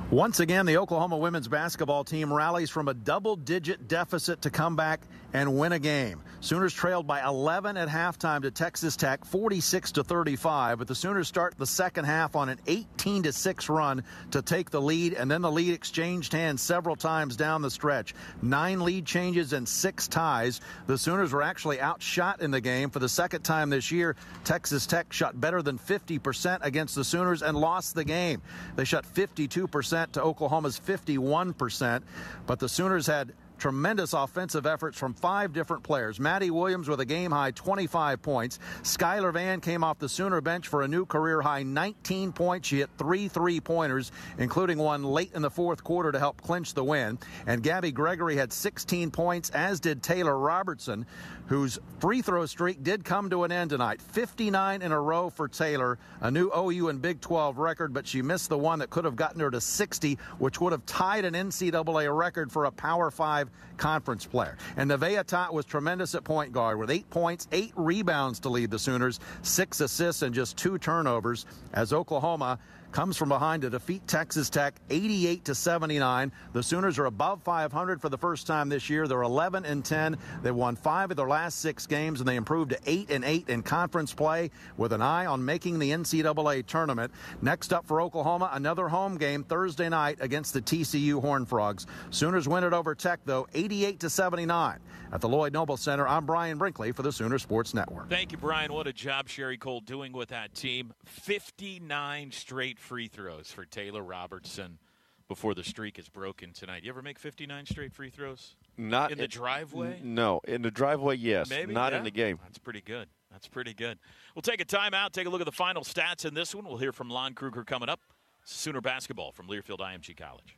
Once 0.10 0.40
again, 0.40 0.66
the 0.66 0.78
Oklahoma 0.78 1.18
women's 1.18 1.50
basketball 1.50 2.06
team 2.06 2.32
rallies 2.32 2.70
from 2.70 2.88
a 2.88 2.94
double 2.94 3.36
digit 3.36 3.90
deficit 3.90 4.42
to 4.42 4.50
come 4.50 4.78
back 4.78 5.02
and 5.34 5.58
win 5.58 5.72
a 5.72 5.80
game. 5.80 6.22
Sooners 6.42 6.74
trailed 6.74 7.06
by 7.06 7.22
11 7.22 7.76
at 7.76 7.90
halftime 7.90 8.42
to 8.44 8.52
Texas 8.52 8.96
Tech, 8.96 9.26
46 9.26 9.92
to 9.94 10.04
35, 10.06 10.78
but 10.80 10.88
the 10.88 10.96
Sooners 10.96 11.28
start 11.28 11.58
the 11.58 11.66
second 11.66 12.06
half 12.06 12.36
on 12.38 12.48
an 12.48 12.60
18 12.66 13.24
to 13.24 13.34
6 13.34 13.70
run 13.70 14.04
to 14.32 14.42
take 14.42 14.70
the 14.70 14.82
lead, 14.82 15.14
and 15.14 15.30
then 15.30 15.42
the 15.42 15.52
lead 15.52 15.74
exchanged 15.74 16.32
hands 16.32 16.62
several 16.62 16.96
times 16.96 17.36
down 17.36 17.62
the 17.62 17.70
stretch. 17.70 18.16
Nine 18.42 18.80
lead 18.80 19.06
changes 19.06 19.52
and 19.52 19.68
six 19.68 20.08
ties. 20.08 20.62
The 20.88 20.98
Sooners 20.98 21.34
were 21.34 21.42
actually 21.42 21.82
outshot 21.82 22.42
in 22.42 22.52
the 22.52 22.62
game 22.62 22.90
for 22.90 23.00
the 23.00 23.10
second 23.10 23.42
time 23.42 23.70
this 23.70 23.92
year. 23.92 24.16
Texas 24.46 24.86
Tech 24.86 25.12
shot 25.12 25.40
better 25.40 25.62
than 25.62 25.78
50% 25.78 26.60
against 26.62 26.96
the 26.96 27.04
Sooners 27.04 27.42
and 27.42 27.58
lost 27.58 27.96
the 27.96 28.06
game. 28.06 28.42
They 28.78 28.86
shot 28.86 29.06
52% 29.14 30.14
to 30.14 30.24
Oklahoma's 30.24 30.80
51%, 30.80 32.02
but 32.48 32.60
the 32.60 32.70
Sooners 32.70 33.06
had 33.06 33.34
tremendous 33.60 34.14
offensive 34.14 34.66
efforts 34.66 34.98
from 34.98 35.14
five 35.14 35.54
different 35.54 35.84
players. 35.84 36.20
Madi 36.20 36.50
Williams 36.50 36.88
with 36.88 37.00
a 37.00 37.06
game 37.06 37.32
high 37.32 37.52
25 37.52 38.22
points. 38.22 38.60
Skylar 38.82 39.34
Vann 39.34 39.62
came 39.62 39.84
off 39.84 40.00
the 40.00 40.10
Sooner 40.10 40.42
bench 40.42 40.68
for 40.68 40.82
a 40.82 40.88
new 40.88 41.06
career 41.06 41.42
high 41.42 41.64
19 41.64 42.32
points. 42.32 42.68
She 42.68 42.80
hit 42.80 42.90
three 42.98 43.28
three 43.28 43.60
pointers, 43.60 44.12
including 44.38 44.78
one 44.78 45.04
late 45.04 45.34
in 45.34 45.42
the 45.42 45.52
fourth 45.52 45.84
quarter 45.84 46.12
to 46.12 46.20
help 46.20 46.42
clinch 46.42 46.74
the 46.74 46.84
win. 46.84 47.20
And 47.46 47.62
Gabby 47.62 47.92
Gregory 47.92 48.36
had 48.36 48.52
16 48.52 49.12
points, 49.12 49.50
as 49.52 49.80
did 49.80 50.02
Taylor 50.02 50.38
Robertson, 50.38 51.06
whose 51.50 51.80
free 52.00 52.22
throw 52.22 52.46
streak 52.46 52.84
did 52.84 53.04
come 53.04 53.28
to 53.32 53.44
an 53.44 53.52
end 53.52 53.72
tonight. 53.72 54.00
59 54.00 54.84
in 54.84 54.92
a 54.92 55.02
row 55.02 55.32
for 55.32 55.48
Taylor, 55.48 55.98
a 56.22 56.30
new 56.30 56.52
OU 56.56 56.90
and 56.90 57.02
Big 57.02 57.20
12 57.22 57.58
record, 57.58 57.92
but 57.92 58.08
she 58.08 58.22
missed 58.22 58.50
the 58.50 58.58
one 58.58 58.78
that 58.80 58.92
could 58.92 59.04
have 59.04 59.16
gotten 59.16 59.42
her 59.42 59.50
to 59.50 59.60
60, 59.60 60.20
which 60.38 60.62
would 60.62 60.72
have 60.72 60.86
tied 60.86 61.26
an 61.26 61.34
NCAA 61.34 62.16
record 62.16 62.52
for 62.52 62.66
a 62.66 62.72
Power 62.72 63.10
5 63.10 63.50
conference 63.78 64.28
player. 64.28 64.58
And 64.78 64.92
Nevaeh 64.92 65.26
Tot 65.26 65.52
was 65.52 65.66
tremendous 65.66 66.14
at 66.14 66.24
point 66.24 66.54
guard 66.54 66.78
with 66.78 66.92
eight 66.92 67.10
points, 67.10 67.48
eight 67.52 67.74
rebounds 67.76 68.40
to 68.42 68.50
lead 68.50 68.70
the 68.70 68.78
Sooners, 68.78 69.20
six 69.42 69.82
assists, 69.82 70.22
and 70.22 70.36
just 70.36 70.56
two 70.56 70.78
turnovers 70.78 71.48
as 71.74 71.94
Oklahoma 71.94 72.60
comes 72.92 73.18
from 73.18 73.30
behind 73.30 73.62
to 73.62 73.70
defeat 73.70 74.08
Texas 74.08 74.50
Tech 74.50 74.76
88 74.90 75.46
to 75.46 75.56
79. 75.56 76.32
The 76.54 76.64
Sooners 76.64 76.98
are 76.98 77.06
above 77.06 77.42
500 77.44 78.02
for 78.02 78.10
the 78.10 78.18
first 78.18 78.48
time 78.48 78.70
this 78.70 78.90
year. 78.90 79.08
They're 79.08 79.22
11 79.22 79.66
and 79.66 79.86
10. 79.86 80.18
They 80.42 80.52
won 80.52 80.76
5 80.76 81.12
of 81.12 81.18
their 81.18 81.28
last 81.28 81.60
6 81.60 81.86
games 81.88 82.20
and 82.20 82.28
they 82.28 82.36
improved 82.36 82.72
to 82.72 82.80
8 82.86 83.12
and 83.12 83.24
8 83.24 83.50
in 83.50 83.62
conference 83.62 84.14
play 84.14 84.52
with 84.78 84.94
an 84.94 85.02
eye 85.02 85.26
on 85.26 85.44
making 85.44 85.80
the 85.80 85.92
NCAA 85.92 86.66
tournament. 86.66 87.12
Next 87.42 87.74
up 87.74 87.86
for 87.86 88.02
Oklahoma, 88.02 88.50
another 88.54 88.88
home 88.88 89.18
game 89.18 89.44
Thursday 89.44 89.90
night 89.90 90.18
against 90.22 90.54
the 90.54 90.62
TCU 90.62 91.22
Horned 91.22 91.48
Frogs. 91.48 91.86
Sooners 92.10 92.48
win 92.48 92.64
it 92.64 92.74
over 92.74 92.96
Tech 92.96 93.20
though 93.26 93.48
88 93.54 94.00
to 94.00 94.10
79. 94.10 94.80
At 95.12 95.22
the 95.22 95.30
Lloyd 95.30 95.54
Noble 95.54 95.76
Center, 95.76 96.08
I'm 96.08 96.28
Brian 96.28 96.60
Brinkley 96.60 96.92
for 96.92 97.02
the 97.02 97.12
Sooner 97.12 97.40
Sports 97.40 97.74
Network. 97.74 98.10
Thank 98.10 98.32
you, 98.32 98.38
Brian. 98.38 98.72
What 98.72 98.86
a 98.86 98.94
job 98.94 99.28
Sherri 99.28 99.58
Coale 99.58 99.82
doing 99.82 100.12
with 100.12 100.30
that 100.30 100.54
team. 100.54 100.94
59 101.06 102.32
straight 102.32 102.78
free 102.80 103.08
throws 103.08 103.52
for 103.52 103.66
Taylor 103.66 104.02
Robertson 104.02 104.80
before 105.28 105.54
the 105.54 105.64
streak 105.64 106.00
is 106.00 106.10
broken 106.10 106.54
tonight. 106.54 106.84
You 106.84 106.90
ever 106.90 107.02
make 107.02 107.20
59 107.20 107.66
straight 107.68 107.94
free 107.94 108.10
throws? 108.10 108.56
Not 108.78 109.12
in 109.12 109.18
the 109.18 109.28
driveway? 109.28 110.00
N- 110.02 110.16
no, 110.16 110.42
in 110.48 110.62
the 110.62 110.72
driveway, 110.72 111.18
yes. 111.18 111.50
Maybe 111.50 111.74
not 111.74 111.92
yeah. 111.92 112.00
in 112.00 112.04
the 112.04 112.12
game. 112.12 112.40
That's 112.44 112.58
pretty 112.58 112.82
good. 112.82 113.08
That's 113.32 113.48
pretty 113.48 113.74
good. 113.74 114.00
We'll 114.34 114.42
take 114.42 114.60
a 114.60 114.66
timeout, 114.66 115.12
take 115.12 115.28
a 115.28 115.30
look 115.30 115.42
at 115.42 115.46
the 115.46 115.52
final 115.52 115.84
stats 115.84 116.26
in 116.26 116.34
this 116.34 116.56
one. 116.56 116.66
We'll 116.66 116.78
hear 116.78 116.92
from 116.92 117.10
Lon 117.10 117.34
Kruger 117.34 117.64
coming 117.64 117.90
up. 117.90 118.00
Sooner 118.44 118.82
basketball 118.82 119.32
from 119.32 119.48
Learfield 119.48 119.80
IMG 119.80 120.18
College. 120.18 120.58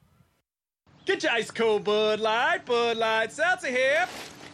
Get 1.05 1.23
your 1.23 1.31
ice 1.33 1.51
cold 1.51 1.83
Bud 1.83 2.19
Light, 2.19 2.65
Bud 2.65 2.95
Light 2.95 3.31
Seltzer 3.31 3.67
Hip. 3.67 4.07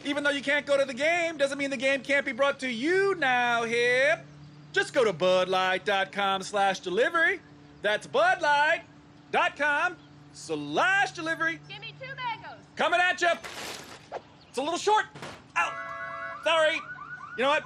Even 0.05 0.23
though 0.23 0.29
you 0.29 0.41
can't 0.41 0.65
go 0.65 0.77
to 0.77 0.85
the 0.85 0.93
game, 0.93 1.37
doesn't 1.37 1.57
mean 1.57 1.69
the 1.69 1.77
game 1.77 2.01
can't 2.01 2.25
be 2.25 2.31
brought 2.31 2.59
to 2.59 2.69
you 2.69 3.15
now, 3.15 3.63
hip. 3.63 4.19
Just 4.71 4.93
go 4.93 5.03
to 5.03 5.11
budlight.com 5.11 6.43
slash 6.43 6.79
delivery. 6.79 7.41
That's 7.81 8.07
budlight.com 8.07 9.95
slash 10.33 11.11
delivery. 11.11 11.59
Give 11.69 11.81
me 11.81 11.93
two 11.99 12.07
mangoes. 12.15 12.63
Coming 12.75 12.99
at 12.99 13.21
you. 13.21 13.29
It's 14.49 14.57
a 14.57 14.61
little 14.61 14.77
short. 14.79 15.05
Ow. 15.57 15.73
Sorry. 16.43 16.75
You 17.37 17.43
know 17.43 17.49
what? 17.49 17.63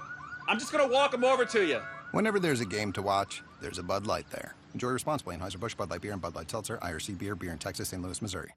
I'm 0.48 0.60
just 0.60 0.72
going 0.72 0.88
to 0.88 0.94
walk 0.94 1.12
them 1.12 1.24
over 1.24 1.46
to 1.46 1.66
you. 1.66 1.80
Whenever 2.12 2.40
there's 2.40 2.60
a 2.60 2.66
game 2.66 2.92
to 2.94 3.02
watch, 3.02 3.42
there's 3.62 3.78
a 3.78 3.84
Bud 3.84 4.06
Light 4.06 4.30
there. 4.32 4.56
Enjoy 4.74 4.90
responsibly. 4.90 5.36
Anheuser-Busch, 5.38 5.76
Bud 5.76 5.90
Light 5.90 6.02
Beer, 6.02 6.14
and 6.14 6.22
Bud 6.22 6.36
Light 6.36 6.50
Seltzer, 6.50 6.78
IRC 6.82 7.18
Beer, 7.18 7.36
Beer 7.36 7.52
in 7.52 7.58
Texas, 7.58 7.90
St. 7.90 8.02
Louis, 8.02 8.22
Missouri. 8.22 8.52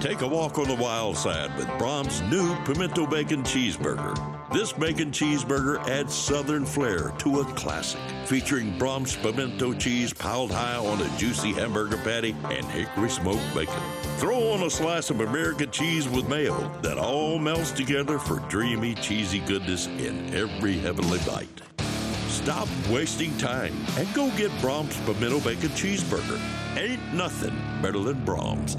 Take 0.00 0.20
a 0.20 0.28
walk 0.28 0.58
on 0.58 0.68
the 0.68 0.76
wild 0.76 1.16
side 1.16 1.56
with 1.56 1.66
Braum's 1.78 2.20
new 2.30 2.54
Pimento 2.64 3.06
Bacon 3.06 3.42
Cheeseburger. 3.42 4.37
This 4.50 4.72
bacon 4.72 5.10
cheeseburger 5.10 5.78
adds 5.88 6.14
southern 6.14 6.64
flair 6.64 7.12
to 7.18 7.40
a 7.40 7.44
classic, 7.52 8.00
featuring 8.24 8.78
Braum's 8.78 9.14
pimento 9.14 9.74
cheese 9.74 10.14
piled 10.14 10.50
high 10.50 10.76
on 10.76 11.02
a 11.02 11.18
juicy 11.18 11.52
hamburger 11.52 11.98
patty 11.98 12.34
and 12.44 12.64
hickory 12.64 13.10
smoked 13.10 13.44
bacon. 13.54 13.82
Throw 14.16 14.52
on 14.52 14.62
a 14.62 14.70
slice 14.70 15.10
of 15.10 15.20
American 15.20 15.70
cheese 15.70 16.08
with 16.08 16.30
mayo 16.30 16.72
that 16.80 16.96
all 16.96 17.38
melts 17.38 17.72
together 17.72 18.18
for 18.18 18.38
dreamy, 18.48 18.94
cheesy 18.94 19.40
goodness 19.40 19.86
in 19.86 20.32
every 20.32 20.78
heavenly 20.78 21.18
bite. 21.26 21.60
Stop 22.28 22.68
wasting 22.88 23.36
time 23.36 23.74
and 23.98 24.12
go 24.14 24.30
get 24.30 24.50
Braum's 24.62 24.96
Pimento 25.00 25.40
Bacon 25.40 25.68
Cheeseburger. 25.70 26.40
Ain't 26.78 27.12
nothing 27.12 27.54
better 27.82 27.98
than 27.98 28.24
Braum's. 28.24 28.76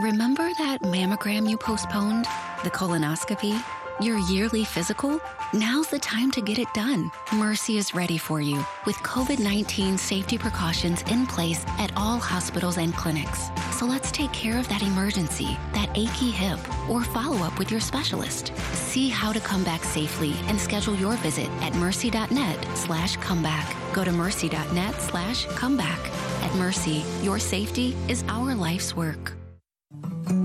Remember 0.00 0.48
that 0.58 0.82
mammogram 0.82 1.50
you 1.50 1.58
postponed? 1.58 2.26
The 2.62 2.70
colonoscopy? 2.70 3.60
Your 4.00 4.16
yearly 4.16 4.64
physical? 4.64 5.20
Now's 5.52 5.88
the 5.88 5.98
time 5.98 6.30
to 6.30 6.40
get 6.40 6.58
it 6.58 6.72
done. 6.72 7.10
Mercy 7.34 7.76
is 7.76 7.94
ready 7.94 8.16
for 8.16 8.40
you 8.40 8.64
with 8.86 8.96
COVID 8.96 9.38
19 9.38 9.98
safety 9.98 10.38
precautions 10.38 11.02
in 11.10 11.26
place 11.26 11.62
at 11.78 11.92
all 11.98 12.18
hospitals 12.18 12.78
and 12.78 12.94
clinics. 12.94 13.50
So 13.72 13.84
let's 13.84 14.10
take 14.10 14.32
care 14.32 14.58
of 14.58 14.66
that 14.68 14.82
emergency, 14.82 15.58
that 15.74 15.90
achy 15.94 16.30
hip, 16.30 16.58
or 16.88 17.04
follow 17.04 17.44
up 17.44 17.58
with 17.58 17.70
your 17.70 17.80
specialist. 17.80 18.56
See 18.72 19.10
how 19.10 19.32
to 19.32 19.40
come 19.40 19.64
back 19.64 19.84
safely 19.84 20.32
and 20.46 20.58
schedule 20.58 20.94
your 20.94 21.16
visit 21.16 21.50
at 21.60 21.74
mercy.net 21.74 22.78
slash 22.78 23.16
comeback. 23.18 23.76
Go 23.92 24.02
to 24.02 24.12
mercy.net 24.12 24.98
slash 24.98 25.44
comeback. 25.44 26.00
At 26.42 26.54
Mercy, 26.54 27.04
your 27.22 27.38
safety 27.38 27.94
is 28.08 28.24
our 28.28 28.54
life's 28.54 28.96
work. 28.96 29.34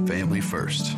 Family 0.05 0.41
first. 0.41 0.97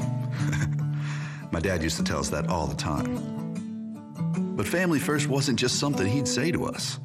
My 1.57 1.61
dad 1.61 1.81
used 1.81 1.97
to 1.97 2.03
tell 2.03 2.19
us 2.19 2.29
that 2.29 2.49
all 2.49 2.67
the 2.67 2.75
time. 2.75 4.55
But 4.55 4.67
family 4.67 4.99
first 4.99 5.27
wasn't 5.27 5.57
just 5.57 5.79
something 5.79 6.05
he'd 6.05 6.27
say 6.27 6.51
to 6.51 6.65
us, 6.65 6.99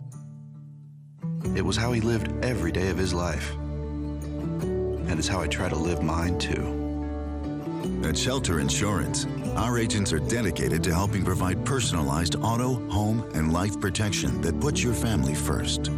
it 1.56 1.64
was 1.64 1.74
how 1.74 1.92
he 1.92 2.02
lived 2.02 2.30
every 2.44 2.70
day 2.70 2.90
of 2.90 2.98
his 2.98 3.14
life. 3.14 3.50
And 3.54 5.18
it's 5.18 5.26
how 5.26 5.40
I 5.40 5.46
try 5.46 5.70
to 5.70 5.74
live 5.74 6.02
mine 6.02 6.38
too. 6.38 8.04
At 8.06 8.14
Shelter 8.14 8.60
Insurance, 8.60 9.26
our 9.56 9.78
agents 9.78 10.12
are 10.12 10.20
dedicated 10.20 10.84
to 10.84 10.92
helping 10.92 11.24
provide 11.24 11.64
personalized 11.64 12.36
auto, 12.36 12.74
home, 12.90 13.26
and 13.32 13.54
life 13.54 13.80
protection 13.80 14.42
that 14.42 14.60
puts 14.60 14.82
your 14.82 14.92
family 14.92 15.34
first. 15.34 15.90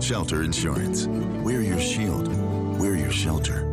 Shelter 0.00 0.42
Insurance. 0.42 1.06
We're 1.06 1.62
your 1.62 1.80
shield. 1.80 2.28
We're 2.78 2.96
your 2.96 3.10
shelter. 3.10 3.69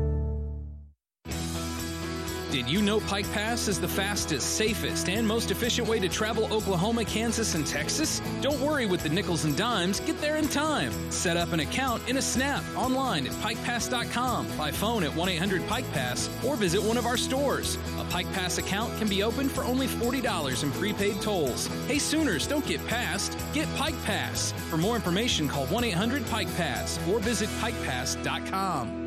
Did 2.57 2.67
you 2.67 2.81
know 2.81 2.99
Pike 3.01 3.31
Pass 3.33 3.67
is 3.67 3.79
the 3.79 3.87
fastest, 3.87 4.57
safest, 4.57 5.09
and 5.09 5.27
most 5.27 5.51
efficient 5.51 5.87
way 5.87 5.99
to 5.99 6.09
travel 6.09 6.51
Oklahoma, 6.51 7.05
Kansas, 7.05 7.53
and 7.53 7.67
Texas? 7.67 8.19
Don't 8.41 8.59
worry 8.59 8.87
with 8.87 9.03
the 9.03 9.09
nickels 9.09 9.45
and 9.45 9.55
dimes, 9.55 9.99
get 9.99 10.19
there 10.21 10.37
in 10.37 10.47
time. 10.47 10.91
Set 11.11 11.37
up 11.37 11.53
an 11.53 11.59
account 11.59 12.09
in 12.09 12.17
a 12.17 12.21
snap 12.21 12.63
online 12.75 13.27
at 13.27 13.33
pikepass.com, 13.33 14.47
by 14.57 14.71
phone 14.71 15.03
at 15.03 15.15
1 15.15 15.29
800 15.29 15.67
Pike 15.67 15.85
Pass, 15.91 16.31
or 16.43 16.55
visit 16.55 16.81
one 16.81 16.97
of 16.97 17.05
our 17.05 17.15
stores. 17.15 17.77
A 17.99 18.03
Pike 18.05 18.33
Pass 18.33 18.57
account 18.57 18.97
can 18.97 19.07
be 19.07 19.21
opened 19.21 19.51
for 19.51 19.63
only 19.63 19.85
$40 19.85 20.63
in 20.63 20.71
prepaid 20.71 21.21
tolls. 21.21 21.67
Hey, 21.85 21.99
Sooners, 21.99 22.47
don't 22.47 22.65
get 22.65 22.83
passed, 22.87 23.37
get 23.53 23.67
Pike 23.75 24.03
Pass. 24.03 24.51
For 24.71 24.77
more 24.77 24.95
information, 24.95 25.47
call 25.47 25.67
1 25.67 25.83
800 25.83 26.25
Pike 26.31 26.51
Pass 26.57 26.97
or 27.07 27.19
visit 27.19 27.49
pikepass.com. 27.61 29.06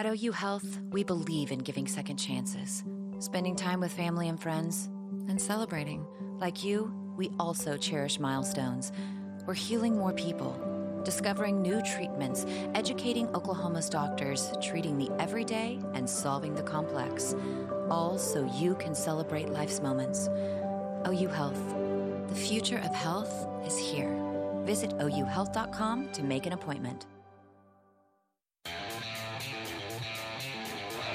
At 0.00 0.06
OU 0.06 0.32
Health, 0.32 0.80
we 0.92 1.04
believe 1.04 1.52
in 1.52 1.58
giving 1.58 1.86
second 1.86 2.16
chances, 2.16 2.84
spending 3.18 3.54
time 3.54 3.80
with 3.80 3.92
family 3.92 4.30
and 4.30 4.40
friends, 4.40 4.88
and 5.28 5.38
celebrating. 5.38 6.06
Like 6.38 6.64
you, 6.64 6.90
we 7.18 7.30
also 7.38 7.76
cherish 7.76 8.18
milestones. 8.18 8.92
We're 9.44 9.52
healing 9.52 9.98
more 9.98 10.14
people, 10.14 10.56
discovering 11.04 11.60
new 11.60 11.82
treatments, 11.82 12.46
educating 12.74 13.28
Oklahoma's 13.34 13.90
doctors, 13.90 14.50
treating 14.62 14.96
the 14.96 15.10
everyday 15.20 15.78
and 15.92 16.08
solving 16.08 16.54
the 16.54 16.62
complex, 16.62 17.34
all 17.90 18.16
so 18.16 18.50
you 18.56 18.76
can 18.76 18.94
celebrate 18.94 19.50
life's 19.50 19.82
moments. 19.82 20.30
OU 21.06 21.28
Health. 21.28 21.74
The 22.26 22.34
future 22.34 22.78
of 22.78 22.94
health 22.94 23.46
is 23.66 23.76
here. 23.76 24.18
Visit 24.64 24.96
ouhealth.com 24.96 26.08
to 26.12 26.22
make 26.22 26.46
an 26.46 26.54
appointment. 26.54 27.04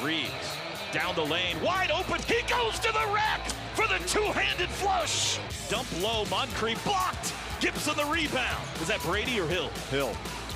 Reaves 0.06 0.58
down 0.92 1.16
the 1.16 1.24
lane, 1.24 1.60
wide 1.64 1.90
open. 1.90 2.22
He 2.28 2.44
goes 2.48 2.78
to 2.78 2.92
the 2.92 3.12
rack 3.12 3.42
for 3.74 3.88
the 3.88 3.98
two-handed 4.06 4.70
flush. 4.70 5.40
Dump 5.68 5.88
low, 6.00 6.26
Moncrieffe 6.26 6.84
blocked. 6.86 7.34
Gibson 7.60 7.96
the 7.98 8.06
rebound. 8.06 8.64
Was 8.78 8.88
that 8.90 9.02
Brady 9.02 9.40
or 9.40 9.48
Hill? 9.48 9.70
Hill. 9.90 10.14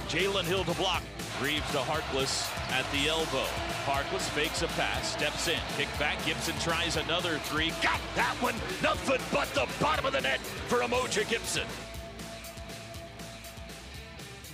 Jalen 0.07 0.43
Hill 0.43 0.65
to 0.65 0.73
block. 0.75 1.01
Reaves 1.41 1.65
to 1.71 1.79
Harkless 1.79 2.47
at 2.71 2.85
the 2.91 3.09
elbow. 3.09 3.47
Harkless 3.85 4.29
fakes 4.29 4.61
a 4.61 4.67
pass, 4.67 5.13
steps 5.13 5.47
in, 5.47 5.57
kick 5.77 5.87
back. 5.97 6.23
Gibson 6.25 6.53
tries 6.59 6.97
another 6.97 7.39
three. 7.39 7.71
Got 7.81 7.99
that 8.13 8.35
one. 8.41 8.55
Nothing 8.83 9.21
but 9.31 9.47
the 9.55 9.67
bottom 9.83 10.05
of 10.05 10.13
the 10.13 10.21
net 10.21 10.39
for 10.39 10.79
Umoja 10.81 11.27
Gibson. 11.27 11.65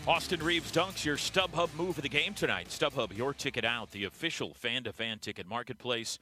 Austin 0.08 0.44
Reaves 0.44 0.72
dunks 0.72 1.04
your 1.04 1.18
StubHub 1.18 1.74
move 1.76 1.98
of 1.98 2.04
the 2.04 2.10
game 2.10 2.36
tonight. 2.36 2.68
StubHub, 2.70 3.18
your 3.18 3.34
ticket 3.34 3.66
out, 3.66 3.90
the 3.90 4.04
official 4.04 4.54
fan-to-fan 4.54 5.18
ticket 5.18 5.48
marketplace 5.48 6.20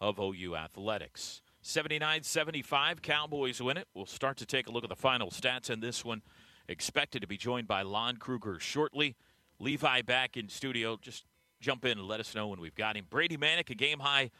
of 0.00 0.20
OU 0.20 0.54
Athletics. 0.54 1.42
79-75, 1.64 3.02
Cowboys 3.02 3.60
win 3.60 3.76
it. 3.76 3.88
We'll 3.92 4.06
start 4.06 4.36
to 4.36 4.46
take 4.46 4.68
a 4.68 4.70
look 4.70 4.84
at 4.84 4.88
the 4.88 4.94
final 4.94 5.30
stats 5.30 5.68
in 5.68 5.80
this 5.80 6.04
one. 6.04 6.22
Expected 6.68 7.22
to 7.22 7.26
be 7.26 7.36
joined 7.36 7.66
by 7.66 7.82
Lon 7.82 8.18
Kruger 8.18 8.60
shortly. 8.60 9.16
Levi 9.58 10.02
back 10.02 10.36
in 10.36 10.48
studio. 10.48 10.96
Just 11.02 11.24
jump 11.60 11.84
in 11.84 11.98
and 11.98 12.06
let 12.06 12.20
us 12.20 12.36
know 12.36 12.46
when 12.46 12.60
we've 12.60 12.76
got 12.76 12.96
him. 12.96 13.06
Brady 13.10 13.36
Manek, 13.36 13.68
a 13.68 13.74
game 13.74 13.98
high 13.98 14.30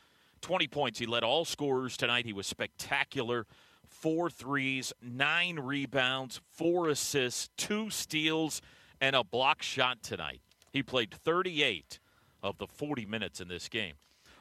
20 0.40 0.68
points. 0.68 1.00
He 1.00 1.06
led 1.06 1.24
all 1.24 1.44
scorers 1.44 1.96
tonight. 1.96 2.26
He 2.26 2.32
was 2.32 2.46
spectacular. 2.46 3.44
Four 3.88 4.30
threes, 4.30 4.92
nine 5.02 5.58
rebounds, 5.58 6.40
four 6.52 6.88
assists, 6.88 7.48
two 7.56 7.90
steals, 7.90 8.62
and 9.04 9.14
a 9.14 9.22
block 9.22 9.60
shot 9.62 10.02
tonight. 10.02 10.40
He 10.72 10.82
played 10.82 11.12
38 11.12 11.98
of 12.42 12.56
the 12.56 12.66
40 12.66 13.04
minutes 13.04 13.38
in 13.38 13.48
this 13.48 13.68
game. 13.68 13.94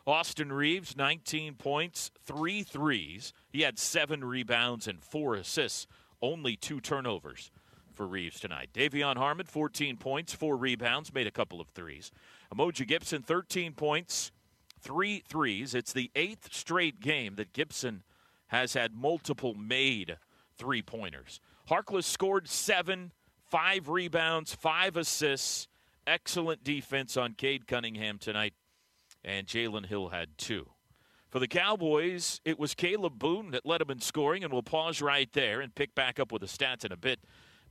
Austin 0.07 0.53
Reaves, 0.53 0.95
19 0.95 1.55
points, 1.55 2.11
three 2.23 2.63
threes. 2.63 3.33
He 3.49 3.61
had 3.61 3.77
seven 3.77 4.23
rebounds 4.23 4.87
and 4.87 5.03
four 5.03 5.35
assists, 5.35 5.85
only 6.21 6.55
two 6.55 6.79
turnovers 6.79 7.51
for 7.93 8.07
Reaves 8.07 8.39
tonight. 8.39 8.69
De'Vion 8.73 9.17
Harmon, 9.17 9.45
14 9.45 9.97
points, 9.97 10.33
four 10.33 10.55
rebounds, 10.55 11.13
made 11.13 11.27
a 11.27 11.31
couple 11.31 11.59
of 11.59 11.67
threes. 11.69 12.09
Umoja 12.53 12.87
Gibson, 12.87 13.21
13 13.21 13.73
points, 13.73 14.31
three 14.79 15.23
threes. 15.27 15.75
It's 15.75 15.91
the 15.91 16.09
eighth 16.15 16.53
straight 16.53 17.01
game 17.01 17.35
that 17.35 17.51
Gibson 17.51 18.03
has 18.47 18.75
had 18.75 18.95
multiple 18.95 19.55
made 19.55 20.17
three 20.57 20.81
pointers. 20.81 21.41
Harkless 21.69 22.05
scored 22.05 22.47
seven, 22.47 23.11
five 23.53 23.87
rebounds, 23.87 24.55
five 24.55 24.97
assists. 24.97 25.67
Excellent 26.07 26.63
defense 26.63 27.15
on 27.15 27.35
Cade 27.35 27.67
Cunningham 27.67 28.17
tonight. 28.17 28.55
And 29.23 29.45
Jalen 29.45 29.85
Hill 29.85 30.09
had 30.09 30.39
two. 30.39 30.71
For 31.29 31.37
the 31.37 31.47
Cowboys, 31.47 32.41
it 32.45 32.57
was 32.57 32.73
Kalib 32.73 33.19
Boone 33.19 33.51
that 33.51 33.63
led 33.63 33.79
them 33.79 33.91
in 33.91 33.99
scoring, 33.99 34.43
and 34.43 34.51
we'll 34.51 34.63
pause 34.63 35.03
right 35.03 35.31
there 35.33 35.61
and 35.61 35.73
pick 35.73 35.93
back 35.93 36.19
up 36.19 36.31
with 36.31 36.41
the 36.41 36.47
stats 36.47 36.83
in 36.83 36.91
a 36.91 36.97
bit. 36.97 37.19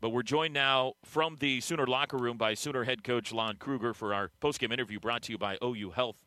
But 0.01 0.11
we're 0.11 0.23
joined 0.23 0.55
now 0.55 0.93
from 1.05 1.37
the 1.41 1.61
Sooner 1.61 1.89
locker 1.89 2.17
room 2.17 2.39
by 2.39 2.55
Sooner 2.55 2.85
head 2.85 3.03
coach 3.03 3.33
Lon 3.33 3.57
Kruger 3.57 3.93
for 3.93 4.15
our 4.15 4.31
postgame 4.41 4.73
interview 4.73 5.01
brought 5.01 5.23
to 5.23 5.33
you 5.33 5.39
by 5.39 5.59
OU 5.65 5.91
Health. 5.91 6.25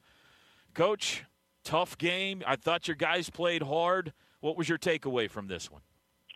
Coach, 0.73 1.23
tough 1.63 1.97
game. 1.97 2.43
I 2.45 2.57
thought 2.57 2.89
your 2.89 2.95
guys 2.95 3.29
played 3.29 3.63
hard. 3.63 4.11
What 4.41 4.57
was 4.57 4.67
your 4.67 4.77
takeaway 4.77 5.29
from 5.29 5.47
this 5.47 5.71
one? 5.71 5.81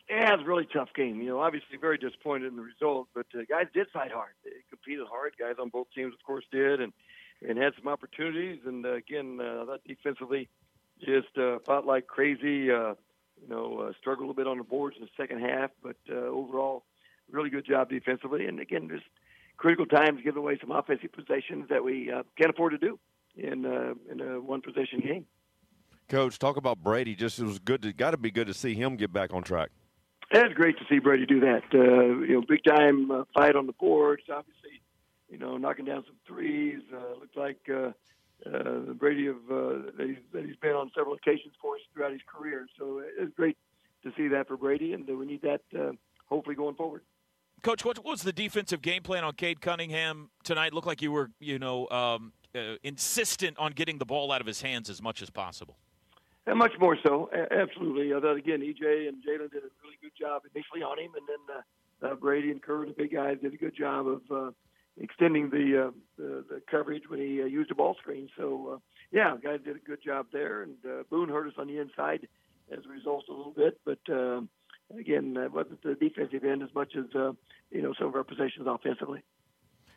Yeah, 0.09 0.33
it 0.33 0.37
was 0.37 0.45
a 0.45 0.49
really 0.49 0.67
tough 0.73 0.89
game. 0.95 1.21
You 1.21 1.29
know, 1.29 1.39
obviously 1.39 1.77
very 1.79 1.97
disappointed 1.97 2.47
in 2.47 2.55
the 2.55 2.63
result, 2.63 3.09
but 3.13 3.27
uh, 3.35 3.43
guys 3.47 3.67
did 3.73 3.87
fight 3.93 4.11
hard. 4.11 4.31
They 4.43 4.51
competed 4.69 5.05
hard. 5.07 5.33
Guys 5.39 5.55
on 5.61 5.69
both 5.69 5.87
teams, 5.93 6.13
of 6.13 6.23
course, 6.25 6.45
did, 6.51 6.81
and 6.81 6.93
and 7.47 7.57
had 7.57 7.73
some 7.77 7.87
opportunities. 7.87 8.59
And 8.65 8.85
uh, 8.85 8.93
again, 8.93 9.39
uh, 9.39 9.65
that 9.65 9.81
defensively 9.87 10.49
just 10.99 11.37
uh, 11.37 11.59
fought 11.65 11.85
like 11.85 12.07
crazy. 12.07 12.71
Uh, 12.71 12.95
you 13.41 13.47
know, 13.47 13.79
uh, 13.79 13.93
struggled 13.99 14.25
a 14.25 14.27
little 14.27 14.33
bit 14.33 14.47
on 14.47 14.57
the 14.57 14.63
boards 14.63 14.97
in 14.99 15.03
the 15.03 15.09
second 15.15 15.41
half, 15.41 15.71
but 15.81 15.95
uh, 16.11 16.15
overall, 16.15 16.83
really 17.31 17.49
good 17.49 17.65
job 17.65 17.89
defensively. 17.89 18.47
And 18.47 18.59
again, 18.59 18.89
just 18.89 19.05
critical 19.57 19.85
times 19.85 20.21
giving 20.23 20.39
away 20.39 20.57
some 20.59 20.71
offensive 20.71 21.11
possessions 21.11 21.67
that 21.69 21.83
we 21.83 22.11
uh, 22.11 22.23
can't 22.37 22.49
afford 22.49 22.71
to 22.71 22.77
do 22.77 22.99
in 23.37 23.65
uh, 23.65 23.93
in 24.11 24.21
a 24.21 24.41
one 24.41 24.61
possession 24.61 24.99
game. 24.99 25.25
Coach, 26.09 26.39
talk 26.39 26.57
about 26.57 26.79
Brady. 26.79 27.15
Just 27.15 27.39
it 27.39 27.45
was 27.45 27.59
good. 27.59 27.83
To, 27.83 27.93
got 27.93 28.11
to 28.11 28.17
be 28.17 28.31
good 28.31 28.47
to 28.47 28.53
see 28.53 28.73
him 28.73 28.95
get 28.95 29.13
back 29.13 29.33
on 29.33 29.43
track. 29.43 29.69
It's 30.31 30.53
great 30.53 30.77
to 30.77 30.85
see 30.89 30.99
Brady 30.99 31.25
do 31.25 31.39
that. 31.39 31.63
Uh, 31.73 32.21
you 32.25 32.33
know, 32.33 32.43
big 32.47 32.63
time 32.63 33.09
uh, 33.09 33.23
fight 33.33 33.55
on 33.55 33.65
the 33.65 33.73
boards. 33.73 34.23
Obviously, 34.31 34.81
you 35.29 35.37
know, 35.37 35.57
knocking 35.57 35.85
down 35.85 36.03
some 36.05 36.17
threes. 36.27 36.81
Uh, 36.93 37.19
looked 37.19 37.37
like 37.37 37.59
uh, 37.69 37.91
uh, 38.45 38.93
Brady 38.93 39.27
of 39.27 39.37
uh, 39.49 39.91
that, 39.97 40.05
he's, 40.07 40.17
that 40.33 40.45
he's 40.45 40.55
been 40.57 40.73
on 40.73 40.91
several 40.95 41.15
occasions 41.15 41.53
for 41.61 41.75
us 41.75 41.81
throughout 41.93 42.11
his 42.11 42.21
career. 42.27 42.67
So 42.77 43.01
it's 43.17 43.33
great 43.35 43.57
to 44.03 44.11
see 44.15 44.27
that 44.29 44.47
for 44.47 44.57
Brady, 44.57 44.93
and 44.93 45.09
uh, 45.09 45.13
we 45.13 45.25
need 45.25 45.41
that 45.41 45.61
uh, 45.77 45.91
hopefully 46.27 46.55
going 46.55 46.75
forward. 46.75 47.01
Coach, 47.61 47.83
what 47.83 48.03
was 48.05 48.21
the 48.21 48.31
defensive 48.31 48.81
game 48.81 49.03
plan 49.03 49.23
on 49.23 49.33
Cade 49.33 49.59
Cunningham 49.59 50.29
tonight? 50.43 50.73
Looked 50.73 50.87
like 50.87 51.01
you 51.01 51.11
were, 51.11 51.29
you 51.39 51.59
know, 51.59 51.89
um, 51.89 52.31
uh, 52.55 52.75
insistent 52.83 53.57
on 53.59 53.73
getting 53.73 53.97
the 53.97 54.05
ball 54.05 54.31
out 54.31 54.39
of 54.39 54.47
his 54.47 54.61
hands 54.61 54.89
as 54.89 55.01
much 55.01 55.21
as 55.21 55.29
possible. 55.29 55.75
And 56.47 56.57
much 56.57 56.71
more 56.79 56.97
so, 57.05 57.29
absolutely. 57.51 58.13
Uh, 58.13 58.17
again, 58.33 58.61
EJ 58.61 59.09
and 59.09 59.17
Jalen 59.17 59.51
did 59.51 59.63
a 59.63 59.69
really 59.83 59.98
good 59.98 59.98
job 60.19 60.43
initially 60.53 60.81
on 60.81 60.99
him, 60.99 61.11
and 61.15 61.27
then 61.27 61.55
uh, 61.57 62.11
uh, 62.11 62.15
Brady 62.15 62.51
and 62.51 62.61
Kur, 62.61 62.85
the 62.85 62.93
big 62.93 63.13
guys, 63.13 63.37
did 63.41 63.53
a 63.53 63.57
good 63.57 63.75
job 63.75 64.07
of 64.07 64.21
uh, 64.31 64.51
extending 64.97 65.49
the, 65.49 65.87
uh, 65.87 65.91
the 66.17 66.45
the 66.49 66.61
coverage 66.69 67.03
when 67.07 67.19
he 67.19 67.41
uh, 67.41 67.45
used 67.45 67.71
a 67.71 67.75
ball 67.75 67.95
screen. 68.01 68.29
So, 68.37 68.73
uh, 68.73 68.77
yeah, 69.11 69.35
guys 69.41 69.59
did 69.65 69.75
a 69.75 69.79
good 69.79 70.03
job 70.03 70.27
there, 70.31 70.63
and 70.63 70.75
uh, 70.85 71.03
Boone 71.09 71.29
hurt 71.29 71.47
us 71.47 71.53
on 71.57 71.67
the 71.67 71.77
inside 71.77 72.27
as 72.71 72.79
a 72.85 72.89
result 72.89 73.25
a 73.29 73.33
little 73.33 73.53
bit, 73.53 73.79
but. 73.85 73.99
Uh, 74.11 74.41
again, 74.97 75.35
it 75.37 75.51
wasn't 75.51 75.81
the 75.83 75.95
defensive 75.95 76.43
end 76.43 76.63
as 76.63 76.73
much 76.73 76.93
as 76.97 77.05
uh, 77.15 77.31
you 77.71 77.81
know 77.81 77.93
some 77.97 78.07
of 78.07 78.15
our 78.15 78.23
possessions 78.23 78.65
offensively. 78.67 79.21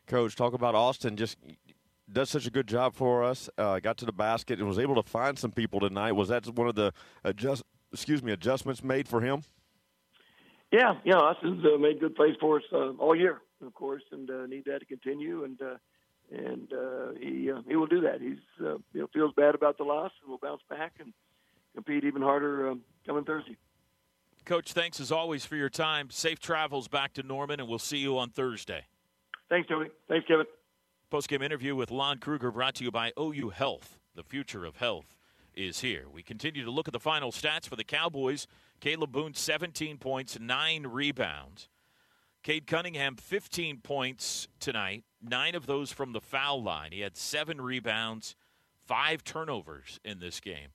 Coach, 0.07 0.37
talk 0.37 0.53
about 0.53 0.75
Austin. 0.75 1.17
Just 1.17 1.39
does 2.11 2.31
such 2.31 2.47
a 2.47 2.51
good 2.51 2.67
job 2.67 2.95
for 2.95 3.25
us. 3.25 3.49
Uh, 3.57 3.79
got 3.79 3.97
to 3.99 4.05
the 4.05 4.13
basket 4.13 4.59
and 4.59 4.69
was 4.69 4.79
able 4.79 5.01
to 5.01 5.09
find 5.09 5.39
some 5.39 5.53
people 5.53 5.81
tonight. 5.81 6.13
Was 6.13 6.29
that 6.29 6.47
one 6.47 6.69
of 6.69 6.75
the 6.75 6.93
adjust? 7.25 7.63
Excuse 7.93 8.23
me, 8.23 8.33
adjustments 8.33 8.83
made 8.83 9.07
for 9.07 9.21
him? 9.21 9.43
Yeah, 10.73 10.95
yeah. 11.05 11.17
Austin's 11.17 11.63
uh, 11.65 11.77
made 11.77 12.01
good 12.01 12.17
plays 12.17 12.35
for 12.41 12.57
us 12.57 12.63
uh, 12.73 12.93
all 12.99 13.15
year, 13.15 13.43
of 13.65 13.75
course, 13.75 14.03
and 14.11 14.29
uh, 14.31 14.47
need 14.47 14.65
that 14.65 14.79
to 14.79 14.87
continue. 14.87 15.45
And 15.45 15.61
uh, 15.61 15.77
and 16.31 16.73
uh, 16.73 17.13
he 17.21 17.51
uh, 17.51 17.61
he 17.69 17.77
will 17.77 17.87
do 17.87 18.01
that. 18.01 18.23
He's 18.23 18.39
uh, 18.59 18.79
you 18.95 19.03
know 19.03 19.07
feels 19.13 19.35
bad 19.37 19.55
about 19.55 19.77
the 19.77 19.85
loss 19.85 20.13
and 20.23 20.31
will 20.31 20.39
bounce 20.39 20.63
back 20.71 20.95
and 20.99 21.13
compete 21.75 22.05
even 22.05 22.23
harder 22.23 22.71
um, 22.71 22.81
coming 23.07 23.25
Thursday. 23.25 23.57
Coach, 24.47 24.73
thanks 24.73 24.99
as 24.99 25.13
always 25.13 25.45
for 25.45 25.57
your 25.57 25.69
time. 25.69 26.09
Safe 26.11 26.41
travels 26.41 26.89
back 26.89 27.13
to 27.15 27.23
Norman, 27.23 27.61
and 27.61 27.69
we'll 27.69 27.79
see 27.79 27.99
you 27.99 28.19
on 28.19 28.31
Thursday. 28.31 28.87
Thanks, 29.51 29.69
Tony. 29.69 29.91
Thanks, 30.09 30.27
Kevin. 30.27 30.47
Postgame 31.13 31.45
interview 31.45 31.77
with 31.77 31.91
Lon 31.91 32.19
Kruger 32.19 32.51
brought 32.51 32.77
to 32.77 32.85
you 32.85 32.91
by 32.91 33.13
OU 33.21 33.51
Health. 33.51 33.99
The 34.15 34.23
future 34.23 34.65
of 34.65 34.77
health 34.77 35.15
is 35.55 35.81
here. 35.81 36.05
We 36.13 36.23
continue 36.23 36.65
to 36.65 36.71
look 36.71 36.89
at 36.89 36.93
the 36.93 37.01
final 37.01 37.33
stats 37.33 37.69
for 37.69 37.77
the 37.77 37.85
Cowboys. 37.85 38.47
Kalib 38.81 39.13
Boone, 39.13 39.35
17 39.35 39.99
points, 39.99 40.39
nine 40.41 40.87
rebounds. 40.87 41.69
Cade 42.43 42.67
Cunningham, 42.67 43.15
15 43.17 43.79
points 43.79 44.49
tonight, 44.59 45.05
nine 45.23 45.55
of 45.55 45.67
those 45.67 45.93
from 45.93 46.13
the 46.13 46.21
foul 46.21 46.61
line. 46.61 46.91
He 46.91 47.01
had 47.01 47.17
seven 47.17 47.61
rebounds, 47.61 48.35
five 48.87 49.23
turnovers 49.23 50.01
in 50.05 50.19
this 50.19 50.41
game. 50.41 50.71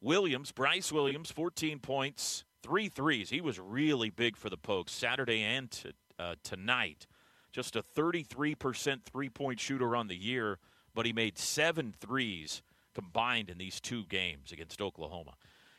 Williams, 0.00 0.52
Bryce 0.52 0.92
Williams, 0.92 1.32
14 1.32 1.80
points, 1.80 2.44
three 2.62 2.88
threes. 2.88 3.30
He 3.30 3.40
was 3.40 3.58
really 3.58 4.10
big 4.10 4.36
for 4.36 4.48
the 4.48 4.56
Pokes 4.56 4.92
Saturday 4.92 5.42
and 5.42 5.70
t- 5.70 5.90
uh, 6.18 6.36
tonight. 6.44 7.06
Just 7.50 7.74
a 7.74 7.82
33% 7.82 9.02
three 9.04 9.28
point 9.28 9.58
shooter 9.58 9.96
on 9.96 10.06
the 10.06 10.16
year, 10.16 10.58
but 10.94 11.06
he 11.06 11.12
made 11.12 11.38
seven 11.38 11.92
threes 11.98 12.62
combined 12.96 13.50
in 13.50 13.58
these 13.58 13.78
two 13.78 14.04
games 14.06 14.52
against 14.52 14.80
Oklahoma. 14.80 15.34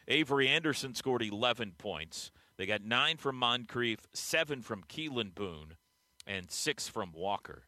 Avery 0.08 0.47
Anderson 0.47 0.93
scored 0.93 1.23
11 1.23 1.73
points. 1.80 2.32
They 2.58 2.67
got 2.67 2.84
nine 2.84 3.17
from 3.17 3.41
Moncrieffe, 3.41 4.06
seven 4.13 4.62
from 4.62 4.84
Keylan 4.84 5.34
Boone, 5.34 5.77
and 6.27 6.51
six 6.51 6.88
from 6.88 7.12
Walker. 7.12 7.63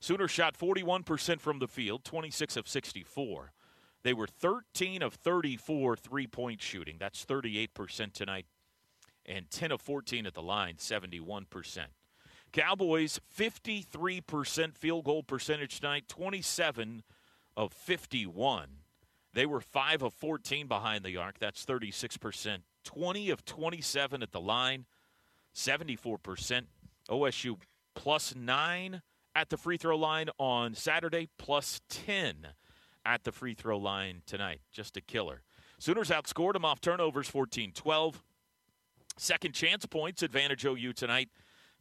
Sooner 0.00 0.26
shot 0.26 0.56
41% 0.58 1.38
from 1.38 1.58
the 1.58 1.68
field, 1.68 2.02
26 2.04 2.56
of 2.56 2.66
64. 2.66 3.52
They 4.04 4.14
were 4.14 4.26
13 4.26 5.02
of 5.02 5.12
34 5.14 5.96
three 5.96 6.26
point 6.26 6.62
shooting. 6.62 6.96
That's 6.98 7.26
38% 7.26 8.14
tonight. 8.14 8.46
And 9.26 9.50
10 9.50 9.70
of 9.72 9.82
14 9.82 10.24
at 10.24 10.32
the 10.32 10.40
line, 10.40 10.76
71%. 10.76 11.46
Cowboys, 12.52 13.20
53% 13.36 14.78
field 14.78 15.04
goal 15.04 15.22
percentage 15.22 15.80
tonight, 15.80 16.08
27 16.08 17.02
of 17.58 17.72
51. 17.72 18.68
They 19.34 19.44
were 19.44 19.60
5 19.60 20.02
of 20.02 20.14
14 20.14 20.68
behind 20.68 21.04
the 21.04 21.16
arc. 21.16 21.38
That's 21.38 21.66
36%. 21.66 22.58
20 22.84 23.30
of 23.30 23.44
27 23.44 24.22
at 24.22 24.32
the 24.32 24.40
line, 24.40 24.86
74%. 25.54 26.62
OSU 27.10 27.56
plus 27.94 28.34
9 28.34 29.02
at 29.34 29.50
the 29.50 29.56
free 29.56 29.76
throw 29.76 29.96
line 29.96 30.30
on 30.38 30.74
Saturday, 30.74 31.28
plus 31.36 31.80
10 31.90 32.48
at 33.04 33.24
the 33.24 33.32
free 33.32 33.54
throw 33.54 33.76
line 33.76 34.22
tonight. 34.24 34.60
Just 34.72 34.96
a 34.96 35.00
killer. 35.00 35.42
Sooners 35.78 36.10
outscored 36.10 36.52
them 36.52 36.64
off 36.64 36.80
turnovers 36.80 37.28
14 37.28 37.72
12. 37.72 38.22
Second 39.16 39.52
chance 39.52 39.84
points, 39.84 40.22
advantage 40.22 40.64
OU 40.64 40.92
tonight, 40.92 41.28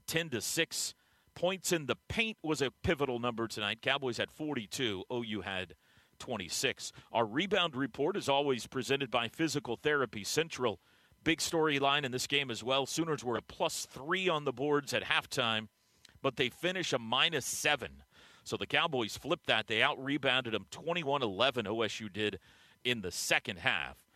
10 0.07 0.29
to 0.31 0.41
6. 0.41 0.93
Points 1.37 1.71
in 1.71 1.85
the 1.85 1.97
paint 2.09 2.35
was 2.41 2.63
a 2.63 2.71
pivotal 2.81 3.19
number 3.19 3.47
tonight. 3.47 3.83
Cowboys 3.83 4.17
had 4.17 4.31
42, 4.31 5.03
OU 5.13 5.41
had 5.41 5.75
26. 6.17 6.91
Our 7.11 7.27
rebound 7.27 7.75
report 7.75 8.17
is 8.17 8.27
always 8.27 8.65
presented 8.65 9.11
by 9.11 9.27
Physical 9.27 9.75
Therapy 9.75 10.23
Central. 10.23 10.79
Big 11.23 11.37
storyline 11.37 12.05
in 12.05 12.11
this 12.11 12.25
game 12.25 12.49
as 12.49 12.63
well. 12.63 12.87
Sooners 12.87 13.23
were 13.23 13.37
a 13.37 13.43
plus 13.43 13.85
three 13.85 14.27
on 14.27 14.45
the 14.45 14.51
boards 14.51 14.95
at 14.95 15.03
halftime, 15.03 15.67
but 16.23 16.37
they 16.37 16.49
finish 16.49 16.91
a 16.91 16.97
minus 16.97 17.45
seven. 17.45 18.01
So 18.43 18.57
the 18.57 18.65
Cowboys 18.65 19.15
flipped 19.15 19.45
that. 19.45 19.67
They 19.67 19.83
out 19.83 20.03
rebounded 20.03 20.55
them 20.55 20.65
21 20.71 21.21
11, 21.21 21.67
OSU 21.67 22.11
did 22.11 22.39
in 22.83 23.01
the 23.01 23.11
second 23.11 23.59
half. 23.59 24.06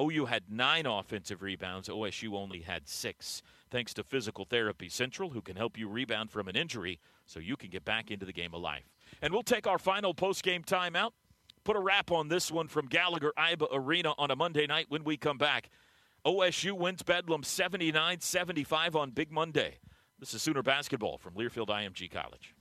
OU 0.00 0.26
had 0.26 0.44
nine 0.50 0.86
offensive 0.86 1.42
rebounds. 1.42 1.88
OSU 1.88 2.34
only 2.34 2.60
had 2.60 2.88
six. 2.88 3.42
Thanks 3.70 3.94
to 3.94 4.04
Physical 4.04 4.44
Therapy 4.44 4.88
Central, 4.88 5.30
who 5.30 5.40
can 5.40 5.56
help 5.56 5.78
you 5.78 5.88
rebound 5.88 6.30
from 6.30 6.48
an 6.48 6.56
injury 6.56 7.00
so 7.26 7.40
you 7.40 7.56
can 7.56 7.70
get 7.70 7.84
back 7.84 8.10
into 8.10 8.26
the 8.26 8.32
game 8.32 8.54
of 8.54 8.60
life. 8.60 8.90
And 9.22 9.32
we'll 9.32 9.42
take 9.42 9.66
our 9.66 9.78
final 9.78 10.14
post-game 10.14 10.62
timeout. 10.62 11.10
Put 11.64 11.76
a 11.76 11.80
wrap 11.80 12.10
on 12.10 12.28
this 12.28 12.50
one 12.50 12.68
from 12.68 12.86
Gallagher 12.86 13.32
Iba 13.38 13.68
Arena 13.72 14.14
on 14.18 14.30
a 14.30 14.36
Monday 14.36 14.66
night 14.66 14.86
when 14.88 15.02
we 15.02 15.16
come 15.16 15.38
back. 15.38 15.70
OSU 16.26 16.72
wins 16.72 17.02
Bedlam 17.02 17.42
79 17.42 18.20
75 18.20 18.96
on 18.96 19.10
Big 19.10 19.30
Monday. 19.30 19.78
This 20.18 20.34
is 20.34 20.42
Sooner 20.42 20.62
basketball 20.62 21.18
from 21.18 21.34
Learfield 21.34 21.68
IMG 21.68 22.10
College. 22.10 22.54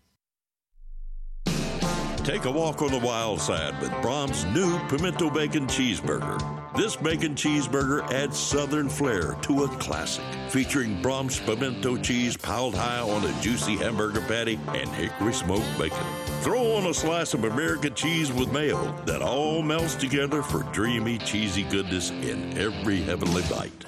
Take 2.26 2.46
a 2.46 2.52
walk 2.52 2.82
on 2.82 2.92
the 2.92 3.00
wild 3.00 3.42
side 3.42 3.80
with 3.82 3.92
Braum's 4.02 4.46
new 4.46 4.80
pimento 4.88 5.30
bacon 5.30 5.68
cheeseburger. 5.68 6.63
This 6.76 6.96
bacon 6.96 7.36
cheeseburger 7.36 8.02
adds 8.12 8.36
southern 8.36 8.90
flair 8.90 9.36
to 9.44 9.66
a 9.66 9.68
classic, 9.78 10.24
featuring 10.50 11.00
Braum's 11.04 11.40
pimento 11.40 11.98
cheese 11.98 12.36
piled 12.36 12.74
high 12.74 13.00
on 13.00 13.24
a 13.24 13.42
juicy 13.42 13.78
hamburger 13.78 14.22
patty 14.22 14.60
and 14.70 14.90
hickory 14.90 15.34
smoked 15.34 15.68
bacon. 15.78 16.04
Throw 16.42 16.74
on 16.74 16.88
a 16.88 16.94
slice 16.94 17.36
of 17.36 17.44
American 17.44 17.94
cheese 17.94 18.34
with 18.34 18.52
mayo 18.52 18.92
that 19.06 19.22
all 19.22 19.62
melts 19.62 19.94
together 19.94 20.42
for 20.42 20.64
dreamy, 20.74 21.20
cheesy 21.20 21.62
goodness 21.62 22.10
in 22.10 22.58
every 22.58 23.04
heavenly 23.04 23.44
bite. 23.52 23.86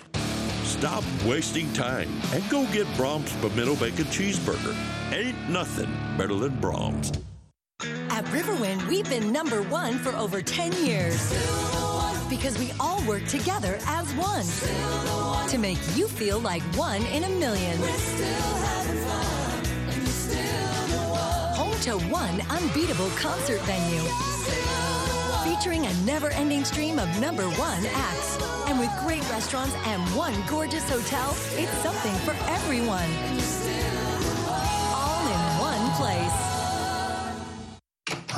Stop 0.63 1.03
wasting 1.25 1.73
time 1.73 2.09
and 2.33 2.47
go 2.51 2.67
get 2.71 2.85
Braum's 2.97 3.33
pimento 3.37 3.75
bacon 3.77 4.05
cheeseburger. 4.05 4.75
Ain't 5.11 5.49
nothing 5.49 5.91
better 6.19 6.35
than 6.35 6.51
Braum's. 6.57 7.11
At 8.11 8.25
Riverwind, 8.25 8.87
we've 8.87 9.09
been 9.09 9.31
number 9.31 9.63
one 9.63 9.97
for 9.97 10.15
over 10.15 10.43
10 10.43 10.71
years. 10.85 11.84
Because 12.29 12.57
we 12.57 12.71
all 12.79 13.03
work 13.05 13.25
together 13.27 13.77
as 13.85 14.11
one. 14.13 14.45
To 15.49 15.57
make 15.57 15.77
you 15.95 16.07
feel 16.07 16.39
like 16.39 16.63
one 16.75 17.03
in 17.07 17.23
a 17.23 17.29
million. 17.29 17.77
Home 21.55 21.79
to 21.81 21.97
one 22.09 22.41
unbeatable 22.49 23.09
concert 23.11 23.61
venue. 23.61 24.01
Featuring 25.43 25.85
a 25.85 25.93
never 26.05 26.29
ending 26.31 26.65
stream 26.65 26.97
of 26.97 27.07
number 27.21 27.43
one 27.43 27.85
acts. 27.93 28.41
And 28.67 28.79
with 28.79 28.89
great 29.05 29.21
restaurants 29.29 29.75
and 29.85 30.01
one 30.15 30.33
gorgeous 30.49 30.89
hotel, 30.89 31.29
it's 31.53 31.77
something 31.83 32.15
for 32.25 32.33
everyone. 32.49 33.09
All 34.91 35.27
in 35.27 35.59
one 35.61 35.91
place. 35.95 36.54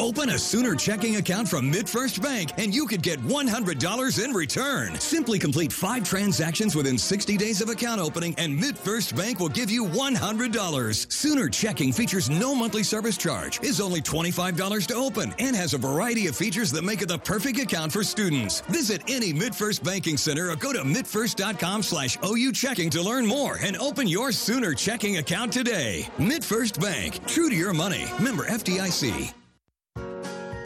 Open 0.00 0.30
a 0.30 0.38
Sooner 0.38 0.74
checking 0.74 1.16
account 1.16 1.48
from 1.48 1.70
MidFirst 1.70 2.22
Bank 2.22 2.52
and 2.58 2.74
you 2.74 2.86
could 2.86 3.02
get 3.02 3.20
$100 3.20 4.24
in 4.24 4.32
return. 4.32 4.98
Simply 4.98 5.38
complete 5.38 5.72
five 5.72 6.04
transactions 6.04 6.74
within 6.74 6.98
60 6.98 7.36
days 7.36 7.60
of 7.60 7.68
account 7.68 8.00
opening 8.00 8.34
and 8.38 8.58
MidFirst 8.60 9.16
Bank 9.16 9.38
will 9.38 9.48
give 9.48 9.70
you 9.70 9.84
$100. 9.84 11.12
Sooner 11.12 11.48
checking 11.48 11.92
features 11.92 12.28
no 12.28 12.54
monthly 12.54 12.82
service 12.82 13.16
charge, 13.16 13.62
is 13.62 13.80
only 13.80 14.00
$25 14.02 14.86
to 14.86 14.94
open, 14.94 15.34
and 15.38 15.54
has 15.54 15.74
a 15.74 15.78
variety 15.78 16.26
of 16.26 16.36
features 16.36 16.70
that 16.72 16.82
make 16.82 17.02
it 17.02 17.08
the 17.08 17.18
perfect 17.18 17.58
account 17.58 17.92
for 17.92 18.02
students. 18.02 18.60
Visit 18.62 19.02
any 19.08 19.32
MidFirst 19.32 19.84
banking 19.84 20.16
center 20.16 20.50
or 20.50 20.56
go 20.56 20.72
to 20.72 20.80
midfirst.com 20.80 21.82
slash 21.82 22.18
OU 22.24 22.52
checking 22.52 22.90
to 22.90 23.02
learn 23.02 23.26
more 23.26 23.58
and 23.62 23.76
open 23.76 24.08
your 24.08 24.32
Sooner 24.32 24.74
checking 24.74 25.18
account 25.18 25.52
today. 25.52 26.08
MidFirst 26.18 26.80
Bank, 26.80 27.24
true 27.26 27.48
to 27.48 27.54
your 27.54 27.72
money. 27.72 28.06
Member 28.20 28.44
FDIC. 28.44 29.43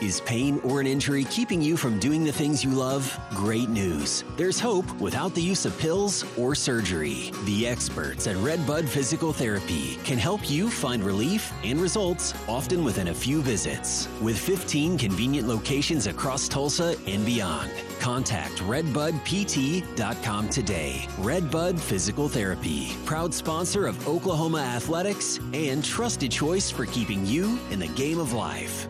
Is 0.01 0.21
pain 0.21 0.61
or 0.63 0.81
an 0.81 0.87
injury 0.87 1.25
keeping 1.25 1.61
you 1.61 1.77
from 1.77 1.99
doing 1.99 2.23
the 2.23 2.31
things 2.31 2.63
you 2.63 2.71
love? 2.71 3.19
Great 3.31 3.69
news. 3.69 4.23
There's 4.37 4.61
hope 4.61 4.89
without 5.01 5.35
the 5.35 5.43
use 5.43 5.67
of 5.67 5.77
pills 5.77 6.25
or 6.39 6.55
surgery. 6.55 7.33
The 7.45 7.67
experts 7.67 8.29
at 8.29 8.37
Redbud 8.37 8.89
Physical 8.89 9.33
Therapy 9.33 9.97
can 10.05 10.17
help 10.17 10.49
you 10.49 10.71
find 10.71 11.03
relief 11.03 11.53
and 11.65 11.81
results 11.81 12.33
often 12.47 12.85
within 12.85 13.09
a 13.09 13.15
few 13.15 13.43
visits. 13.43 14.09
With 14.23 14.39
15 14.39 14.99
convenient 14.99 15.49
locations 15.49 16.07
across 16.07 16.47
Tulsa 16.47 16.95
and 17.09 17.27
beyond. 17.27 17.73
Contact 17.99 18.55
redbudpt.com 18.59 20.49
today. 20.49 21.09
Redbud 21.19 21.81
Physical 21.81 22.29
Therapy, 22.29 22.93
proud 23.05 23.35
sponsor 23.35 23.89
of 23.89 24.07
Oklahoma 24.07 24.61
Athletics 24.61 25.41
and 25.53 25.85
trusted 25.85 26.31
choice 26.31 26.71
for 26.71 26.87
keeping 26.87 27.27
you 27.27 27.59
in 27.73 27.81
the 27.81 27.89
game 27.89 28.21
of 28.21 28.33
life. 28.33 28.89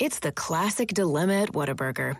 It's 0.00 0.18
the 0.18 0.32
classic 0.32 0.88
dilemma 0.88 1.42
at 1.42 1.52
Whataburger. 1.52 2.16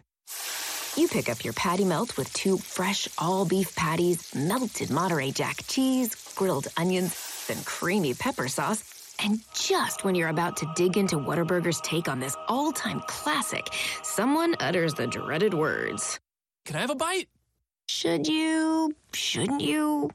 You 0.96 1.08
pick 1.08 1.30
up 1.30 1.42
your 1.42 1.54
patty 1.54 1.86
melt 1.86 2.18
with 2.18 2.30
two 2.34 2.58
fresh 2.58 3.08
all 3.16 3.46
beef 3.46 3.74
patties, 3.74 4.34
melted 4.34 4.90
Monterey 4.90 5.30
Jack 5.30 5.66
cheese, 5.66 6.14
grilled 6.34 6.68
onions, 6.76 7.46
then 7.48 7.56
creamy 7.64 8.12
pepper 8.12 8.48
sauce. 8.48 8.84
And 9.24 9.40
just 9.54 10.04
when 10.04 10.14
you're 10.14 10.28
about 10.28 10.58
to 10.58 10.70
dig 10.76 10.98
into 10.98 11.16
Whataburger's 11.16 11.80
take 11.80 12.06
on 12.06 12.20
this 12.20 12.36
all 12.48 12.70
time 12.70 13.00
classic, 13.06 13.66
someone 14.02 14.56
utters 14.60 14.92
the 14.92 15.06
dreaded 15.06 15.54
words 15.54 16.20
Can 16.66 16.76
I 16.76 16.80
have 16.80 16.90
a 16.90 16.94
bite? 16.94 17.30
Should 17.88 18.28
you? 18.28 18.94
Shouldn't 19.14 19.62
you? 19.62 20.10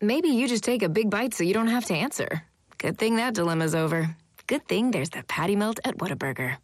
Maybe 0.00 0.30
you 0.30 0.48
just 0.48 0.64
take 0.64 0.82
a 0.82 0.88
big 0.88 1.10
bite 1.10 1.32
so 1.32 1.44
you 1.44 1.54
don't 1.54 1.68
have 1.68 1.84
to 1.86 1.94
answer. 1.94 2.42
Good 2.78 2.98
thing 2.98 3.16
that 3.16 3.34
dilemma's 3.34 3.76
over. 3.76 4.16
Good 4.48 4.66
thing 4.66 4.90
there's 4.90 5.10
the 5.10 5.22
patty 5.22 5.54
melt 5.54 5.78
at 5.84 5.96
Whataburger. 5.96 6.56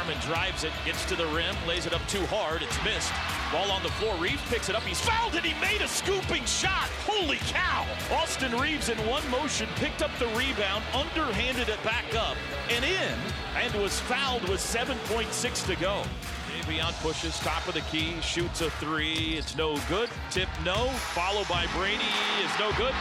Harmon 0.00 0.18
drives 0.22 0.64
it, 0.64 0.72
gets 0.86 1.04
to 1.04 1.14
the 1.14 1.26
rim, 1.26 1.54
lays 1.68 1.84
it 1.84 1.92
up 1.92 2.00
too 2.08 2.24
hard. 2.32 2.62
It's 2.62 2.84
missed. 2.84 3.12
Ball 3.52 3.70
on 3.70 3.82
the 3.82 3.90
floor. 4.00 4.16
Reaves 4.16 4.40
picks 4.48 4.70
it 4.70 4.74
up. 4.74 4.82
He's 4.82 4.98
fouled 4.98 5.34
and 5.34 5.44
he 5.44 5.52
made 5.60 5.82
a 5.82 5.88
scooping 5.88 6.42
shot. 6.46 6.88
Holy 7.04 7.36
cow! 7.52 7.84
Austin 8.10 8.56
Reaves 8.56 8.88
in 8.88 8.96
one 9.06 9.28
motion 9.30 9.68
picked 9.76 10.00
up 10.00 10.10
the 10.18 10.26
rebound, 10.28 10.82
underhanded 10.94 11.68
it 11.68 11.84
back 11.84 12.14
up 12.14 12.38
and 12.70 12.82
in, 12.82 13.18
and 13.58 13.74
was 13.74 14.00
fouled 14.00 14.48
with 14.48 14.58
7.6 14.58 15.66
to 15.66 15.76
go. 15.76 16.02
De'Vion 16.48 16.94
pushes 17.02 17.38
top 17.40 17.68
of 17.68 17.74
the 17.74 17.82
key, 17.92 18.18
shoots 18.22 18.62
a 18.62 18.70
three. 18.70 19.36
It's 19.36 19.54
no 19.54 19.76
good. 19.86 20.08
Tip 20.30 20.48
no. 20.64 20.88
Followed 21.12 21.46
by 21.46 21.66
Brady 21.76 22.08
is 22.42 22.58
no 22.58 22.72
good. 22.78 22.94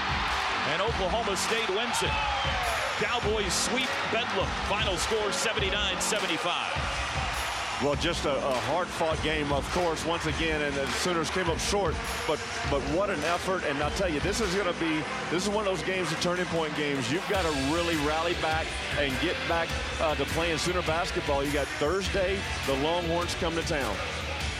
And 0.67 0.81
Oklahoma 0.81 1.35
State 1.37 1.69
wins 1.69 2.03
it. 2.03 2.11
Cowboys 2.99 3.53
sweep 3.53 3.87
Bedlam. 4.11 4.47
Final 4.67 4.97
score 4.97 5.31
79 5.31 6.01
75. 6.01 6.99
Well, 7.81 7.95
just 7.95 8.25
a, 8.25 8.35
a 8.35 8.55
hard-fought 8.67 9.23
game, 9.23 9.53
of 9.53 9.63
course, 9.71 10.05
once 10.05 10.25
again, 10.25 10.61
and 10.61 10.75
the 10.75 10.85
Sooners 10.87 11.29
came 11.29 11.49
up 11.49 11.59
short. 11.59 11.95
But 12.27 12.37
but 12.69 12.81
what 12.91 13.09
an 13.09 13.23
effort! 13.23 13.63
And 13.63 13.81
I'll 13.81 13.89
tell 13.91 14.09
you, 14.09 14.19
this 14.19 14.41
is 14.41 14.53
going 14.53 14.67
to 14.67 14.77
be 14.81 15.01
this 15.31 15.43
is 15.43 15.49
one 15.49 15.65
of 15.65 15.77
those 15.77 15.87
games, 15.87 16.09
the 16.09 16.17
turning 16.17 16.45
point 16.47 16.75
games. 16.75 17.09
You've 17.09 17.27
got 17.29 17.43
to 17.43 17.51
really 17.73 17.95
rally 18.05 18.33
back 18.41 18.67
and 18.99 19.13
get 19.21 19.37
back 19.47 19.69
uh, 20.01 20.13
to 20.15 20.25
playing 20.25 20.57
Sooner 20.57 20.81
basketball. 20.81 21.41
You 21.41 21.53
got 21.53 21.67
Thursday, 21.79 22.37
the 22.67 22.73
Longhorns 22.83 23.33
come 23.35 23.55
to 23.55 23.63
town. 23.63 23.95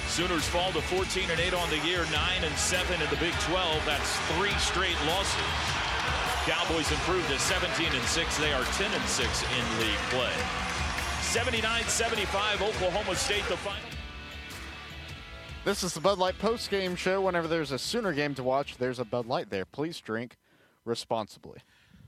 Sooners 0.08 0.46
fall 0.46 0.72
to 0.72 0.82
14 0.82 1.30
and 1.30 1.40
8 1.40 1.54
on 1.54 1.70
the 1.70 1.78
year, 1.80 2.06
9 2.12 2.44
and 2.44 2.56
7 2.58 3.02
in 3.02 3.10
the 3.10 3.18
Big 3.18 3.34
12. 3.34 3.86
That's 3.86 4.18
three 4.32 4.54
straight 4.60 4.98
losses. 5.06 5.79
Cowboys 6.50 6.92
improved 6.92 7.28
to 7.28 7.38
17 7.38 7.94
and 7.94 8.04
6. 8.04 8.38
They 8.40 8.52
are 8.54 8.64
10 8.64 8.92
and 8.92 9.08
6 9.08 9.44
in 9.44 9.80
league 9.80 9.96
play. 10.10 10.32
79-75, 11.22 12.68
Oklahoma 12.68 13.16
State 13.16 13.44
the 13.48 13.58
final. 13.58 13.88
This 15.64 15.84
is 15.84 15.94
the 15.94 16.00
Bud 16.00 16.18
Light 16.18 16.40
post 16.40 16.72
game 16.72 16.96
show. 16.96 17.22
Whenever 17.22 17.48
there's 17.48 17.72
a 17.72 17.78
Sooner 17.78 18.14
game 18.14 18.34
to 18.34 18.42
watch, 18.42 18.78
there's 18.78 18.98
a 18.98 19.06
Bud 19.06 19.28
Light 19.28 19.52
there. 19.52 19.64
Please 19.64 20.00
drink 20.02 20.38
responsibly. 20.86 21.60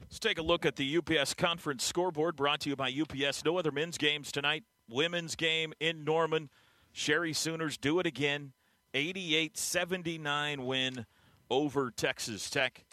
Let's 0.01 0.17
take 0.17 0.39
a 0.39 0.41
look 0.41 0.65
at 0.65 0.75
the 0.75 0.97
UPS 0.97 1.35
conference 1.35 1.83
scoreboard 1.83 2.35
brought 2.35 2.61
to 2.61 2.69
you 2.69 2.75
by 2.75 2.91
UPS. 2.91 3.45
No 3.45 3.59
other 3.59 3.71
men's 3.71 3.99
games 3.99 4.31
tonight. 4.31 4.63
Women's 4.89 5.35
game 5.35 5.71
in 5.79 6.03
Norman. 6.03 6.49
Sherri 6.91 7.33
Sooners 7.33 7.77
do 7.77 7.99
it 7.99 8.07
again. 8.07 8.53
88 8.95 9.55
79 9.55 10.65
win 10.65 11.05
over 11.51 11.91
Texas 11.91 12.49
Tech. 12.49 12.85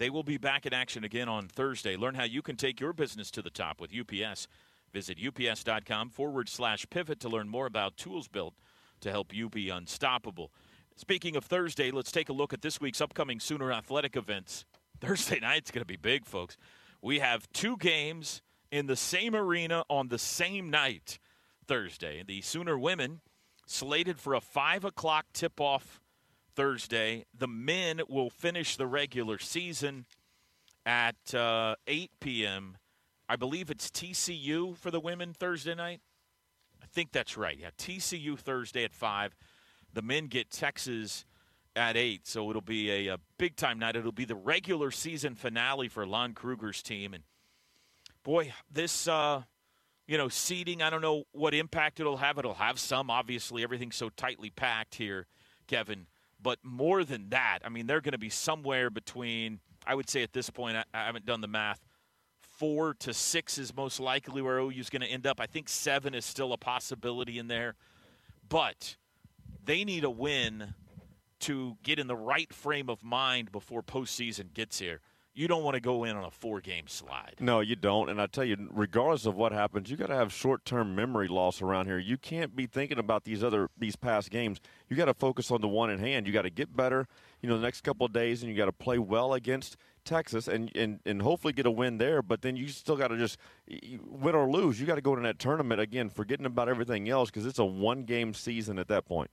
They 0.00 0.08
will 0.08 0.22
be 0.22 0.38
back 0.38 0.64
in 0.64 0.72
action 0.72 1.04
again 1.04 1.28
on 1.28 1.46
Thursday. 1.46 1.94
Learn 1.94 2.14
how 2.14 2.24
you 2.24 2.40
can 2.40 2.56
take 2.56 2.80
your 2.80 2.94
business 2.94 3.30
to 3.32 3.42
the 3.42 3.50
top 3.50 3.82
with 3.82 3.92
UPS. 3.94 4.48
Visit 4.94 5.18
ups.com 5.22 6.08
forward 6.08 6.48
slash 6.48 6.86
pivot 6.88 7.20
to 7.20 7.28
learn 7.28 7.50
more 7.50 7.66
about 7.66 7.98
tools 7.98 8.26
built 8.26 8.54
to 9.02 9.10
help 9.10 9.34
you 9.34 9.50
be 9.50 9.68
unstoppable. 9.68 10.52
Speaking 10.96 11.36
of 11.36 11.44
Thursday, 11.44 11.90
let's 11.90 12.10
take 12.10 12.30
a 12.30 12.32
look 12.32 12.54
at 12.54 12.62
this 12.62 12.80
week's 12.80 13.02
upcoming 13.02 13.40
Sooner 13.40 13.70
athletic 13.70 14.16
events. 14.16 14.64
Thursday 15.02 15.38
night's 15.38 15.70
going 15.70 15.82
to 15.82 15.86
be 15.86 15.96
big, 15.96 16.24
folks. 16.24 16.56
We 17.02 17.18
have 17.18 17.46
two 17.52 17.76
games 17.76 18.40
in 18.72 18.86
the 18.86 18.96
same 18.96 19.34
arena 19.34 19.84
on 19.90 20.08
the 20.08 20.18
same 20.18 20.70
night 20.70 21.18
Thursday. 21.66 22.24
The 22.26 22.40
Sooner 22.40 22.78
women 22.78 23.20
slated 23.66 24.18
for 24.18 24.32
a 24.32 24.40
5 24.40 24.82
o'clock 24.86 25.26
tip 25.34 25.60
off 25.60 26.00
Thursday. 26.60 27.24
The 27.32 27.48
men 27.48 28.02
will 28.06 28.28
finish 28.28 28.76
the 28.76 28.86
regular 28.86 29.38
season 29.38 30.04
at 30.84 31.34
uh, 31.34 31.76
8 31.86 32.10
p.m. 32.20 32.76
I 33.30 33.36
believe 33.36 33.70
it's 33.70 33.88
TCU 33.88 34.76
for 34.76 34.90
the 34.90 35.00
women 35.00 35.32
Thursday 35.32 35.74
night. 35.74 36.02
I 36.82 36.86
think 36.92 37.12
that's 37.12 37.38
right. 37.38 37.56
Yeah, 37.58 37.70
TCU 37.78 38.38
Thursday 38.38 38.84
at 38.84 38.92
5. 38.92 39.34
The 39.94 40.02
men 40.02 40.26
get 40.26 40.50
Texas 40.50 41.24
at 41.74 41.96
8, 41.96 42.26
so 42.26 42.50
it'll 42.50 42.60
be 42.60 42.90
a, 42.90 43.14
a 43.14 43.18
big 43.38 43.56
time 43.56 43.78
night. 43.78 43.96
It'll 43.96 44.12
be 44.12 44.26
the 44.26 44.34
regular 44.34 44.90
season 44.90 45.36
finale 45.36 45.88
for 45.88 46.04
Lon 46.04 46.34
Kruger's 46.34 46.82
team. 46.82 47.14
And 47.14 47.24
boy, 48.22 48.52
this, 48.70 49.08
uh, 49.08 49.44
you 50.06 50.18
know, 50.18 50.28
seating, 50.28 50.82
I 50.82 50.90
don't 50.90 51.00
know 51.00 51.24
what 51.32 51.54
impact 51.54 52.00
it'll 52.00 52.18
have. 52.18 52.36
It'll 52.36 52.52
have 52.52 52.78
some, 52.78 53.08
obviously. 53.08 53.62
Everything's 53.62 53.96
so 53.96 54.10
tightly 54.10 54.50
packed 54.50 54.96
here, 54.96 55.26
Kevin. 55.66 56.06
But 56.42 56.58
more 56.62 57.04
than 57.04 57.30
that, 57.30 57.60
I 57.64 57.68
mean, 57.68 57.86
they're 57.86 58.00
going 58.00 58.12
to 58.12 58.18
be 58.18 58.30
somewhere 58.30 58.90
between, 58.90 59.60
I 59.86 59.94
would 59.94 60.08
say 60.08 60.22
at 60.22 60.32
this 60.32 60.48
point, 60.50 60.76
I, 60.76 60.84
I 60.94 61.04
haven't 61.06 61.26
done 61.26 61.40
the 61.40 61.48
math, 61.48 61.80
four 62.40 62.94
to 62.94 63.14
six 63.14 63.58
is 63.58 63.74
most 63.74 64.00
likely 64.00 64.42
where 64.42 64.58
OU 64.58 64.70
is 64.70 64.90
going 64.90 65.02
to 65.02 65.08
end 65.08 65.26
up. 65.26 65.40
I 65.40 65.46
think 65.46 65.68
seven 65.68 66.14
is 66.14 66.24
still 66.24 66.52
a 66.52 66.58
possibility 66.58 67.38
in 67.38 67.48
there, 67.48 67.74
but 68.48 68.96
they 69.64 69.84
need 69.84 70.04
a 70.04 70.10
win 70.10 70.74
to 71.40 71.76
get 71.82 71.98
in 71.98 72.06
the 72.06 72.16
right 72.16 72.52
frame 72.52 72.90
of 72.90 73.02
mind 73.02 73.50
before 73.50 73.82
postseason 73.82 74.52
gets 74.52 74.78
here. 74.78 75.00
You 75.32 75.46
don't 75.46 75.62
want 75.62 75.74
to 75.74 75.80
go 75.80 76.02
in 76.02 76.16
on 76.16 76.24
a 76.24 76.30
four-game 76.30 76.88
slide. 76.88 77.36
No, 77.38 77.60
you 77.60 77.76
don't. 77.76 78.10
And 78.10 78.20
I 78.20 78.26
tell 78.26 78.44
you, 78.44 78.68
regardless 78.72 79.26
of 79.26 79.36
what 79.36 79.52
happens, 79.52 79.88
you 79.88 79.96
got 79.96 80.08
to 80.08 80.16
have 80.16 80.32
short-term 80.32 80.96
memory 80.96 81.28
loss 81.28 81.62
around 81.62 81.86
here. 81.86 81.98
You 81.98 82.18
can't 82.18 82.56
be 82.56 82.66
thinking 82.66 82.98
about 82.98 83.22
these 83.22 83.44
other 83.44 83.70
these 83.78 83.94
past 83.94 84.30
games. 84.30 84.60
You 84.88 84.96
got 84.96 85.04
to 85.04 85.14
focus 85.14 85.52
on 85.52 85.60
the 85.60 85.68
one 85.68 85.88
in 85.88 86.00
hand. 86.00 86.26
You 86.26 86.32
got 86.32 86.42
to 86.42 86.50
get 86.50 86.76
better. 86.76 87.06
You 87.42 87.48
know, 87.48 87.56
the 87.56 87.62
next 87.62 87.82
couple 87.82 88.04
of 88.04 88.12
days, 88.12 88.42
and 88.42 88.50
you 88.50 88.56
got 88.58 88.66
to 88.66 88.72
play 88.72 88.98
well 88.98 89.34
against 89.34 89.76
Texas 90.04 90.48
and, 90.48 90.74
and, 90.74 90.98
and 91.06 91.22
hopefully 91.22 91.52
get 91.52 91.64
a 91.64 91.70
win 91.70 91.98
there. 91.98 92.22
But 92.22 92.42
then 92.42 92.56
you 92.56 92.66
still 92.68 92.96
got 92.96 93.08
to 93.08 93.16
just 93.16 93.38
win 93.68 94.34
or 94.34 94.50
lose. 94.50 94.80
You 94.80 94.86
got 94.86 94.96
to 94.96 95.00
go 95.00 95.14
to 95.14 95.22
that 95.22 95.38
tournament 95.38 95.80
again, 95.80 96.10
forgetting 96.10 96.46
about 96.46 96.68
everything 96.68 97.08
else 97.08 97.30
because 97.30 97.46
it's 97.46 97.60
a 97.60 97.64
one 97.64 98.02
game 98.02 98.34
season 98.34 98.80
at 98.80 98.88
that 98.88 99.06
point. 99.06 99.30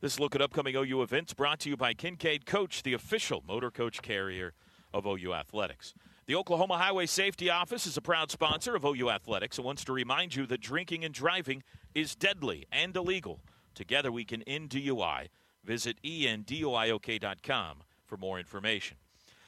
This 0.00 0.18
look 0.18 0.34
at 0.34 0.42
upcoming 0.42 0.76
OU 0.76 1.02
events 1.02 1.34
brought 1.34 1.60
to 1.60 1.70
you 1.70 1.76
by 1.76 1.94
Kincaid 1.94 2.46
Coach, 2.46 2.82
the 2.82 2.94
official 2.94 3.42
motor 3.46 3.70
coach 3.70 4.02
carrier 4.02 4.54
of 4.94 5.04
OU 5.04 5.34
Athletics. 5.34 5.92
The 6.26 6.36
Oklahoma 6.36 6.78
Highway 6.78 7.04
Safety 7.04 7.50
Office 7.50 7.86
is 7.86 7.98
a 7.98 8.00
proud 8.00 8.30
sponsor 8.30 8.74
of 8.74 8.84
OU 8.84 9.10
Athletics 9.10 9.58
and 9.58 9.64
wants 9.66 9.84
to 9.84 9.92
remind 9.92 10.34
you 10.34 10.46
that 10.46 10.62
drinking 10.62 11.04
and 11.04 11.12
driving 11.12 11.62
is 11.94 12.14
deadly 12.14 12.64
and 12.72 12.96
illegal. 12.96 13.40
Together 13.74 14.10
we 14.10 14.24
can 14.24 14.42
end 14.44 14.70
DUI. 14.70 15.28
Visit 15.64 16.00
enduiok.com 16.02 17.82
for 18.06 18.16
more 18.16 18.38
information. 18.38 18.96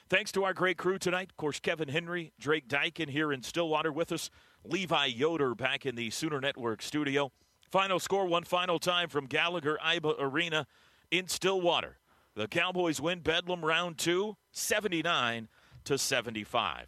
Thanks 0.09 0.33
to 0.33 0.45
our 0.45 0.53
great 0.53 0.77
crew 0.77 0.99
tonight. 0.99 1.31
Of 1.31 1.37
course, 1.37 1.61
Kevin 1.61 1.89
Henry, 1.89 2.33
Drake 2.39 2.69
Dykin 2.69 3.09
here 3.09 3.33
in 3.33 3.43
Stillwater 3.43 3.93
with 3.93 4.13
us, 4.13 4.31
Levi 4.65 5.07
Yoder 5.07 5.55
back 5.55 5.87
in 5.87 5.95
the 5.95 6.11
Sooner 6.11 6.41
Network 6.41 6.83
studio. 6.83 7.33
Final 7.71 7.99
score 7.99 8.27
one 8.27 8.45
final 8.45 8.79
time 8.79 9.09
from 9.09 9.27
Gallagher 9.27 9.79
Iba 9.85 10.15
Arena 10.19 10.67
in 11.11 11.27
Stillwater. 11.27 11.99
The 12.37 12.47
Cowboys 12.47 13.01
win 13.01 13.21
Bedlam 13.21 13.65
round 13.65 13.97
two, 13.97 14.37
79 14.53 15.49
to 15.85 15.97
75. 15.97 16.87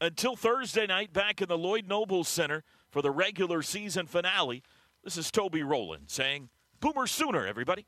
Until 0.00 0.36
Thursday 0.36 0.86
night, 0.86 1.12
back 1.12 1.42
in 1.42 1.48
the 1.48 1.58
Lloyd 1.58 1.86
Noble 1.86 2.24
Center 2.24 2.64
for 2.88 3.02
the 3.02 3.10
regular 3.10 3.60
season 3.60 4.06
finale, 4.06 4.62
this 5.04 5.18
is 5.18 5.30
Toby 5.30 5.62
Rowland 5.62 6.04
saying, 6.06 6.48
Boomer 6.80 7.06
Sooner, 7.06 7.46
everybody. 7.46 7.84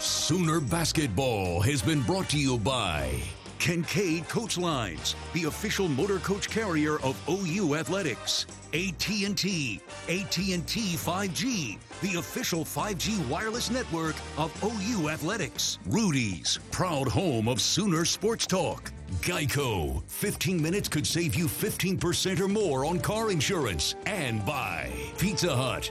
Sooner 0.00 0.60
Basketball 0.60 1.60
has 1.60 1.82
been 1.82 2.00
brought 2.02 2.30
to 2.30 2.38
you 2.38 2.58
by 2.58 3.20
Kincaid 3.64 4.28
Coach 4.28 4.58
Lines, 4.58 5.16
the 5.32 5.44
official 5.44 5.88
motor 5.88 6.18
coach 6.18 6.50
carrier 6.50 7.00
of 7.00 7.18
OU 7.26 7.76
Athletics. 7.76 8.44
AT&T, 8.74 9.80
AT&T 10.06 10.58
5G, 10.60 11.78
the 12.02 12.18
official 12.18 12.66
5G 12.66 13.26
wireless 13.26 13.70
network 13.70 14.16
of 14.36 14.52
OU 14.62 15.08
Athletics. 15.08 15.78
Rudy's, 15.86 16.58
proud 16.72 17.08
home 17.08 17.48
of 17.48 17.58
Sooner 17.58 18.04
Sports 18.04 18.46
Talk. 18.46 18.92
Geico, 19.22 20.02
15 20.10 20.60
minutes 20.60 20.90
could 20.90 21.06
save 21.06 21.34
you 21.34 21.46
15% 21.46 22.40
or 22.40 22.48
more 22.48 22.84
on 22.84 22.98
car 23.00 23.30
insurance. 23.30 23.94
And 24.04 24.44
by 24.44 24.90
Pizza 25.16 25.56
Hut, 25.56 25.90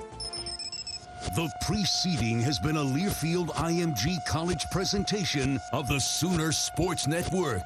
the 1.35 1.49
preceding 1.61 2.39
has 2.41 2.59
been 2.59 2.77
a 2.77 2.83
Learfield 2.83 3.47
IMG 3.55 4.23
College 4.27 4.65
presentation 4.71 5.59
of 5.71 5.87
the 5.87 5.99
Sooner 5.99 6.51
Sports 6.51 7.07
Network. 7.07 7.63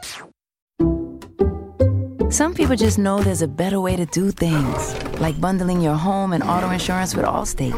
Some 2.30 2.54
people 2.54 2.76
just 2.76 2.98
know 2.98 3.20
there's 3.22 3.42
a 3.42 3.48
better 3.48 3.82
way 3.82 3.96
to 3.96 4.06
do 4.06 4.32
things, 4.32 5.20
like 5.20 5.40
bundling 5.42 5.82
your 5.82 5.96
home 5.96 6.34
and 6.34 6.44
auto 6.44 6.70
insurance 6.70 7.16
with 7.16 7.26
Allstate, 7.26 7.74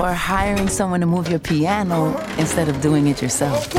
or 0.00 0.12
hiring 0.12 0.68
someone 0.68 1.00
to 1.00 1.06
move 1.06 1.28
your 1.28 1.40
piano 1.40 2.16
instead 2.38 2.68
of 2.68 2.80
doing 2.80 3.08
it 3.08 3.20
yourself. 3.22 3.72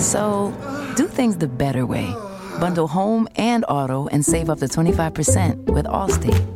So, 0.00 0.54
do 0.96 1.06
things 1.06 1.36
the 1.36 1.48
better 1.48 1.84
way. 1.84 2.14
Bundle 2.60 2.88
home 2.88 3.28
and 3.36 3.64
auto 3.68 4.06
and 4.08 4.24
save 4.24 4.48
up 4.48 4.58
to 4.60 4.66
25% 4.66 5.56
with 5.72 5.86
Allstate. 5.86 6.55